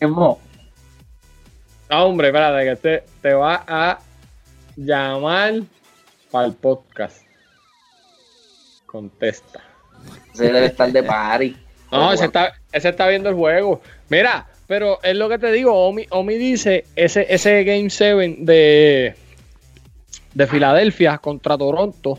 no, 0.00 0.38
hombre, 1.90 2.28
espérate, 2.28 2.64
que 2.64 2.76
te, 2.76 3.04
te 3.20 3.34
va 3.34 3.64
a 3.66 3.98
llamar 4.76 5.54
para 6.30 6.46
el 6.46 6.54
podcast. 6.54 7.22
Contesta. 8.86 9.67
Se 10.38 10.52
debe 10.52 10.66
estar 10.66 10.90
de 10.90 11.02
party. 11.02 11.56
No, 11.90 12.12
ese 12.12 12.26
está, 12.26 12.52
ese 12.70 12.90
está 12.90 13.08
viendo 13.08 13.30
el 13.30 13.34
juego. 13.34 13.80
Mira, 14.10 14.46
pero 14.66 14.98
es 15.02 15.16
lo 15.16 15.26
que 15.30 15.38
te 15.38 15.50
digo. 15.50 15.72
Omi, 15.72 16.04
Omi 16.10 16.34
dice: 16.34 16.84
ese, 16.94 17.26
ese 17.30 17.64
Game 17.64 17.88
7 17.88 18.36
de, 18.40 19.14
de 20.34 20.46
Filadelfia 20.46 21.16
contra 21.16 21.56
Toronto. 21.56 22.18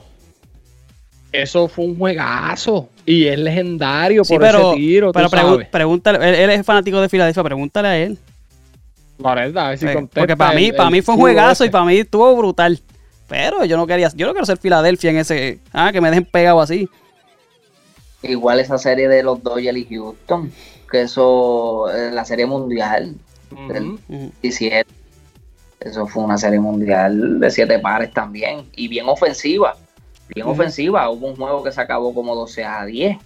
Eso 1.31 1.67
fue 1.67 1.85
un 1.85 1.97
juegazo. 1.99 2.89
Y 3.05 3.27
es 3.27 3.37
legendario 3.37 4.23
Sí, 4.23 4.33
por 4.33 4.41
pero, 4.41 4.71
ese 4.71 4.77
tiro. 4.79 5.11
pero 5.11 5.29
pregúntale, 5.69 6.17
él, 6.29 6.35
él 6.35 6.49
es 6.49 6.65
fanático 6.65 6.99
de 6.99 7.09
Filadelfia, 7.09 7.43
pregúntale 7.43 7.87
a 7.87 7.97
él. 7.99 8.17
La 9.19 9.35
verdad, 9.35 9.65
a 9.65 9.69
ver 9.69 9.77
si 9.77 9.85
Eh, 9.85 9.93
contesta 9.93 10.21
porque 10.21 10.35
para 10.35 10.53
mí, 10.55 10.65
el- 10.69 10.75
para 10.75 10.89
mí 10.89 11.01
fue 11.03 11.13
un 11.13 11.21
juegazo 11.21 11.63
y 11.63 11.67
ese. 11.67 11.71
para 11.71 11.85
mí 11.85 11.97
estuvo 11.97 12.35
brutal. 12.35 12.79
Pero 13.27 13.63
yo 13.65 13.77
no 13.77 13.85
quería, 13.85 14.09
yo 14.15 14.25
no 14.25 14.31
quiero 14.33 14.47
ser 14.47 14.57
Filadelfia 14.57 15.11
en 15.11 15.17
ese, 15.17 15.59
ah, 15.71 15.91
que 15.91 16.01
me 16.01 16.09
dejen 16.09 16.25
pegado 16.25 16.59
así. 16.61 16.89
Igual 18.21 18.59
esa 18.59 18.77
serie 18.77 19.07
de 19.07 19.23
los 19.23 19.41
Dodgers 19.41 19.77
y 19.77 19.85
Houston, 19.85 20.51
que 20.91 21.01
eso, 21.01 21.89
eh, 21.91 22.11
la 22.11 22.25
serie 22.25 22.45
mundial 22.45 23.15
del. 23.67 23.91
Ujú. 23.91 24.31
17. 24.41 24.99
Eso 25.79 26.07
fue 26.07 26.23
una 26.23 26.37
serie 26.37 26.59
mundial 26.59 27.39
de 27.39 27.49
siete 27.49 27.79
pares 27.79 28.11
también. 28.11 28.69
Y 28.75 28.87
bien 28.89 29.07
ofensiva. 29.07 29.77
Bien 30.27 30.45
ofensiva. 30.45 31.09
Hubo 31.09 31.27
un 31.27 31.35
juego 31.37 31.63
que 31.63 31.71
se 31.71 31.79
acabó 31.79 32.13
como 32.13 32.35
12 32.35 32.65
a 32.65 32.85
10. 32.85 33.17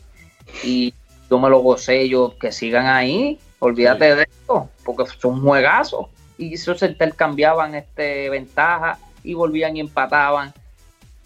Y 0.63 0.93
yo 1.29 1.39
me 1.39 1.49
lo 1.49 1.59
gocé. 1.61 2.07
Yo 2.07 2.35
que 2.39 2.51
sigan 2.51 2.85
ahí. 2.85 3.39
Olvídate 3.57 4.15
de 4.15 4.23
esto. 4.23 4.69
Porque 4.85 5.05
son 5.19 5.41
juegazos. 5.41 6.07
Y 6.37 6.53
eso 6.53 6.75
se 6.75 6.85
intercambiaban 6.85 7.73
este, 7.73 8.29
ventaja. 8.29 8.99
Y 9.23 9.33
volvían 9.33 9.75
y 9.75 9.79
empataban. 9.79 10.53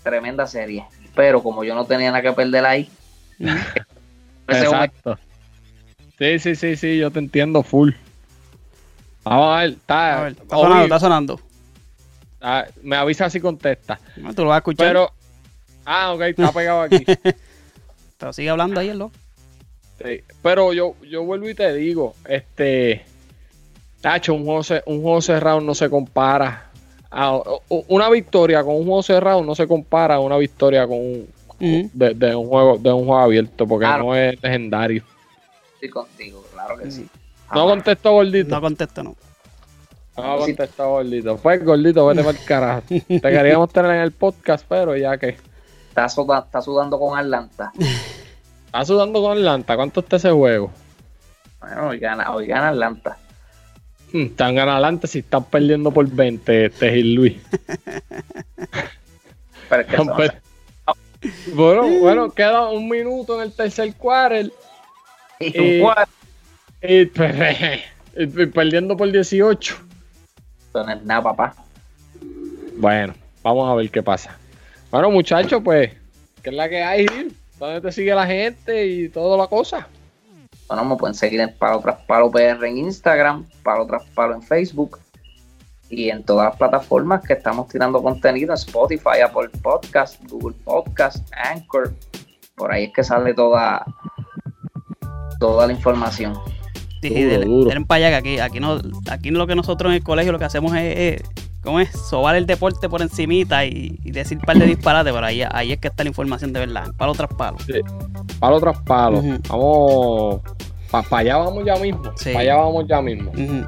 Tremenda 0.03 0.47
serie. 0.47 0.85
pero 1.13 1.43
como 1.43 1.65
yo 1.65 1.75
no 1.75 1.83
tenía 1.83 2.11
nada 2.11 2.21
que 2.21 2.31
perder 2.31 2.65
ahí, 2.65 2.89
Exacto. 4.47 5.17
Sí, 6.17 6.39
sí, 6.39 6.55
sí, 6.55 6.75
sí, 6.75 6.97
yo 6.97 7.11
te 7.11 7.19
entiendo 7.19 7.61
full. 7.63 7.91
Vamos 9.23 9.55
a 9.55 9.59
ver, 9.61 9.69
está, 9.71 10.19
A 10.19 10.23
ver, 10.23 10.31
está 10.33 10.55
sonando, 10.55 10.83
está 10.83 10.99
sonando. 10.99 11.41
ah, 12.41 12.65
me 12.81 12.95
avisa 12.95 13.29
si 13.29 13.39
contesta. 13.39 13.99
No, 14.15 14.33
tú 14.33 14.43
lo 14.43 14.49
vas 14.49 14.55
a 14.55 14.59
escuchar. 14.59 14.87
Pero, 14.87 15.11
ah, 15.85 16.13
ok, 16.13 16.21
está 16.21 16.51
pegado 16.51 16.81
aquí. 16.81 17.05
Pero 18.17 18.33
sigue 18.33 18.49
hablando 18.49 18.79
ahí, 18.79 18.89
el 18.89 18.97
loco. 18.99 19.13
Sí, 20.03 20.21
Pero 20.41 20.73
yo, 20.73 20.95
yo 21.07 21.23
vuelvo 21.23 21.49
y 21.49 21.55
te 21.55 21.73
digo, 21.73 22.15
este, 22.27 23.03
Tacho, 24.01 24.33
un 24.33 24.45
juego, 24.45 24.61
un 24.85 25.01
juego 25.01 25.21
cerrado 25.21 25.59
no 25.61 25.75
se 25.75 25.89
compara. 25.89 26.71
a- 27.11 27.39
una 27.69 28.09
victoria 28.09 28.63
con 28.63 28.75
un 28.75 28.85
juego 28.85 29.01
cerrado 29.03 29.43
no 29.43 29.55
se 29.55 29.67
compara 29.67 30.15
a 30.15 30.19
una 30.19 30.37
victoria 30.37 30.85
con 30.87 30.97
un, 30.97 31.27
De, 31.59 32.13
de 32.13 32.35
un 32.35 32.47
juego 32.47 32.77
de 32.77 32.91
un 32.93 33.05
juego 33.05 33.17
abierto 33.19 33.67
porque 33.67 33.85
Claro. 33.85 34.03
no 34.05 34.15
es 34.15 34.41
legendario. 34.43 35.03
estoy 35.73 35.89
contigo, 35.89 36.45
claro 36.53 36.77
que 36.77 36.91
sí. 36.91 37.07
No 37.53 37.65
contestó 37.65 38.11
gordito. 38.11 38.49
No 38.55 38.61
contesto, 38.61 39.03
no. 39.03 39.15
No 40.17 40.37
contestó 40.37 40.89
gordito. 40.89 41.37
Pues 41.37 41.63
gordito, 41.63 42.05
vete 42.07 42.23
para 42.23 42.37
el 42.37 42.45
carajo. 42.45 42.81
Te 42.89 43.21
queríamos 43.21 43.71
tener 43.71 43.91
en 43.91 44.01
el 44.01 44.11
podcast, 44.11 44.65
pero 44.67 44.95
ya 44.95 45.17
que 45.17 45.37
Está, 45.89 46.09
suda- 46.09 46.43
está 46.45 46.61
sudando 46.61 46.99
con 46.99 47.17
Atlanta. 47.17 47.71
está 48.67 48.85
sudando 48.85 49.21
con 49.21 49.31
Atlanta. 49.37 49.75
¿Cuánto 49.75 50.01
está 50.01 50.17
ese 50.17 50.29
juego? 50.31 50.71
Bueno, 51.59 51.87
hoy 51.87 51.97
gana, 51.99 52.31
hoy 52.35 52.45
gana 52.45 52.69
Atlanta. 52.69 53.17
Hmm, 54.13 54.21
Están 54.27 54.53
ganando 54.55 54.73
adelante 54.73 55.07
si 55.07 55.19
están 55.19 55.43
perdiendo 55.45 55.89
por 55.91 56.07
20, 56.07 56.65
este 56.65 56.91
Gil 56.93 57.13
Luis. 57.15 57.35
Pero 59.69 59.81
es 59.81 59.87
que 59.87 59.95
eso 59.95 60.03
no 60.05 60.15
Pues, 60.15 60.31
bueno, 61.53 61.87
bueno, 61.99 62.31
queda 62.31 62.69
un 62.69 62.89
minuto 62.89 63.35
en 63.35 63.47
el 63.47 63.53
tercer 63.53 63.93
quarter 63.95 64.51
y 65.39 65.57
eh, 65.57 65.75
un 65.75 65.81
cuadro, 65.81 66.11
y, 66.81 67.05
pues, 67.05 67.35
y 68.15 68.45
perdiendo 68.53 68.97
por 68.97 69.11
18. 69.11 69.75
eso 70.69 70.83
no 70.83 70.91
es 70.91 71.03
nada, 71.03 71.23
papá. 71.23 71.55
Bueno, 72.77 73.13
vamos 73.43 73.69
a 73.69 73.75
ver 73.75 73.89
qué 73.89 74.03
pasa. 74.03 74.37
Bueno, 74.91 75.11
muchachos, 75.11 75.61
pues, 75.63 75.91
¿qué 76.41 76.49
es 76.49 76.55
la 76.55 76.69
que 76.69 76.83
hay, 76.83 77.07
Gil? 77.07 77.35
¿Dónde 77.59 77.81
te 77.81 77.91
sigue 77.91 78.13
la 78.13 78.27
gente 78.27 78.85
y 78.85 79.09
toda 79.09 79.37
la 79.37 79.47
cosa? 79.47 79.87
Bueno, 80.67 80.85
me 80.85 80.95
pueden 80.95 81.15
seguir 81.15 81.39
en 81.39 81.53
Palo 81.53 81.79
Tras 81.79 81.99
Palo 82.05 82.29
PR 82.29 82.67
en 82.67 82.77
Instagram, 82.77 83.45
Palo 83.63 83.87
Tras 83.87 84.03
Palo 84.13 84.35
en 84.35 84.41
Facebook 84.41 84.99
y 85.89 86.09
en 86.09 86.23
todas 86.23 86.49
las 86.49 86.55
plataformas 86.57 87.23
que 87.25 87.33
estamos 87.33 87.67
tirando 87.67 88.01
contenido, 88.03 88.53
Spotify, 88.53 89.21
Apple 89.25 89.49
Podcast, 89.61 90.21
Google 90.29 90.55
Podcast, 90.63 91.27
Anchor. 91.35 91.93
Por 92.55 92.71
ahí 92.71 92.85
es 92.85 92.93
que 92.93 93.03
sale 93.03 93.33
toda, 93.33 93.85
toda 95.39 95.67
la 95.67 95.73
información. 95.73 96.33
Sí, 97.01 97.09
Duro, 97.09 97.29
denle- 97.35 97.45
duro. 97.45 97.69
denle 97.69 97.85
para 97.85 98.07
allá, 98.07 98.09
que 98.09 98.15
aquí, 98.15 98.39
aquí, 98.39 98.59
no, 98.59 98.79
aquí 99.11 99.29
lo 99.29 99.45
que 99.47 99.55
nosotros 99.55 99.91
en 99.91 99.97
el 99.97 100.03
colegio 100.03 100.31
lo 100.31 100.39
que 100.39 100.45
hacemos 100.45 100.73
es, 100.75 100.97
es 101.21 101.21
¿cómo 101.61 101.79
es? 101.79 101.91
Sobar 101.91 102.35
el 102.35 102.47
deporte 102.47 102.89
por 102.89 103.01
encimita 103.03 103.63
y, 103.65 103.99
y 104.03 104.11
decir 104.11 104.37
un 104.39 104.43
par 104.43 104.57
de 104.57 104.65
disparates, 104.65 105.13
pero 105.13 105.25
ahí, 105.25 105.43
ahí 105.51 105.71
es 105.73 105.79
que 105.79 105.89
está 105.89 106.03
la 106.03 106.09
información 106.09 106.51
de 106.53 106.61
verdad, 106.61 106.87
palo 106.97 107.13
tras 107.13 107.29
palo. 107.35 107.57
Palo 108.39 108.59
tras 108.59 108.81
palo. 108.81 109.21
Vamos. 109.47 110.41
Para 110.89 111.17
allá 111.21 111.37
vamos 111.37 111.63
ya 111.65 111.75
mismo. 111.75 112.01
Sí. 112.15 112.31
Para 112.33 112.39
allá 112.39 112.55
vamos 112.55 112.85
ya 112.87 113.01
mismo. 113.01 113.29
Ujú. 113.31 113.65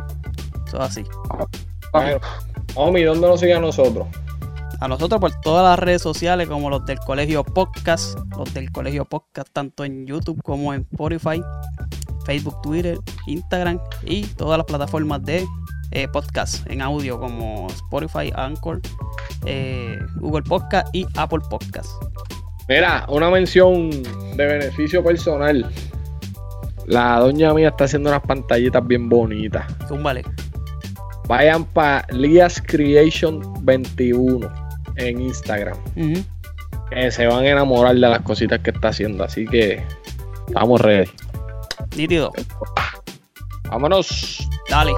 Eso 0.68 0.78
es 0.78 0.82
así. 0.84 1.04
Bueno, 1.92 2.20
Omi, 2.76 3.04
¿dónde 3.04 3.28
nos 3.28 3.40
sigue 3.40 3.54
a 3.54 3.60
nosotros? 3.60 4.08
A 4.80 4.88
nosotros 4.88 5.20
por 5.20 5.32
todas 5.42 5.64
las 5.64 5.80
redes 5.80 6.02
sociales, 6.02 6.48
como 6.48 6.70
los 6.70 6.86
del 6.86 7.00
Colegio 7.00 7.44
Podcast, 7.44 8.18
los 8.38 8.54
del 8.54 8.72
Colegio 8.72 9.06
Podcast, 9.06 9.50
tanto 9.52 9.84
en 9.84 10.06
YouTube 10.06 10.42
como 10.44 10.74
en 10.74 10.88
Spotify, 10.92 11.42
Facebook, 12.26 12.62
Twitter, 12.62 12.98
Instagram 13.28 13.80
y 14.04 14.24
todas 14.24 14.58
las 14.58 14.66
plataformas 14.66 15.24
de 15.24 15.46
eh, 15.92 16.08
podcast 16.08 16.70
en 16.70 16.82
audio 16.82 17.20
como 17.20 17.68
Spotify, 17.70 18.32
Anchor, 18.36 18.80
eh, 19.46 19.98
Google 20.18 20.44
Podcast 20.44 20.88
y 20.94 21.06
Apple 21.18 21.40
Podcast. 21.50 21.92
Mira, 22.70 23.06
una 23.10 23.32
mención 23.32 23.90
de 23.90 24.46
beneficio 24.46 25.04
personal. 25.04 25.70
La 26.86 27.20
doña 27.20 27.54
mía 27.54 27.70
está 27.70 27.86
haciendo 27.86 28.10
unas 28.10 28.22
pantallitas 28.22 28.86
bien 28.86 29.10
bonitas. 29.10 29.66
Zúmbale. 29.88 30.24
Vayan 31.30 31.64
para 31.64 32.08
Lias 32.12 32.60
Creation 32.60 33.40
21 33.64 34.52
en 34.96 35.22
Instagram. 35.22 35.78
Que 36.90 37.12
se 37.12 37.28
van 37.28 37.46
a 37.46 37.50
enamorar 37.50 37.94
de 37.94 38.02
las 38.02 38.22
cositas 38.24 38.60
que 38.62 38.72
está 38.72 38.88
haciendo. 38.88 39.24
Así 39.24 39.46
que 39.46 39.80
estamos 40.48 40.82
ready. 40.82 41.08
Nítido. 41.96 42.34
Vámonos. 43.70 44.50
Dale. 44.72 44.92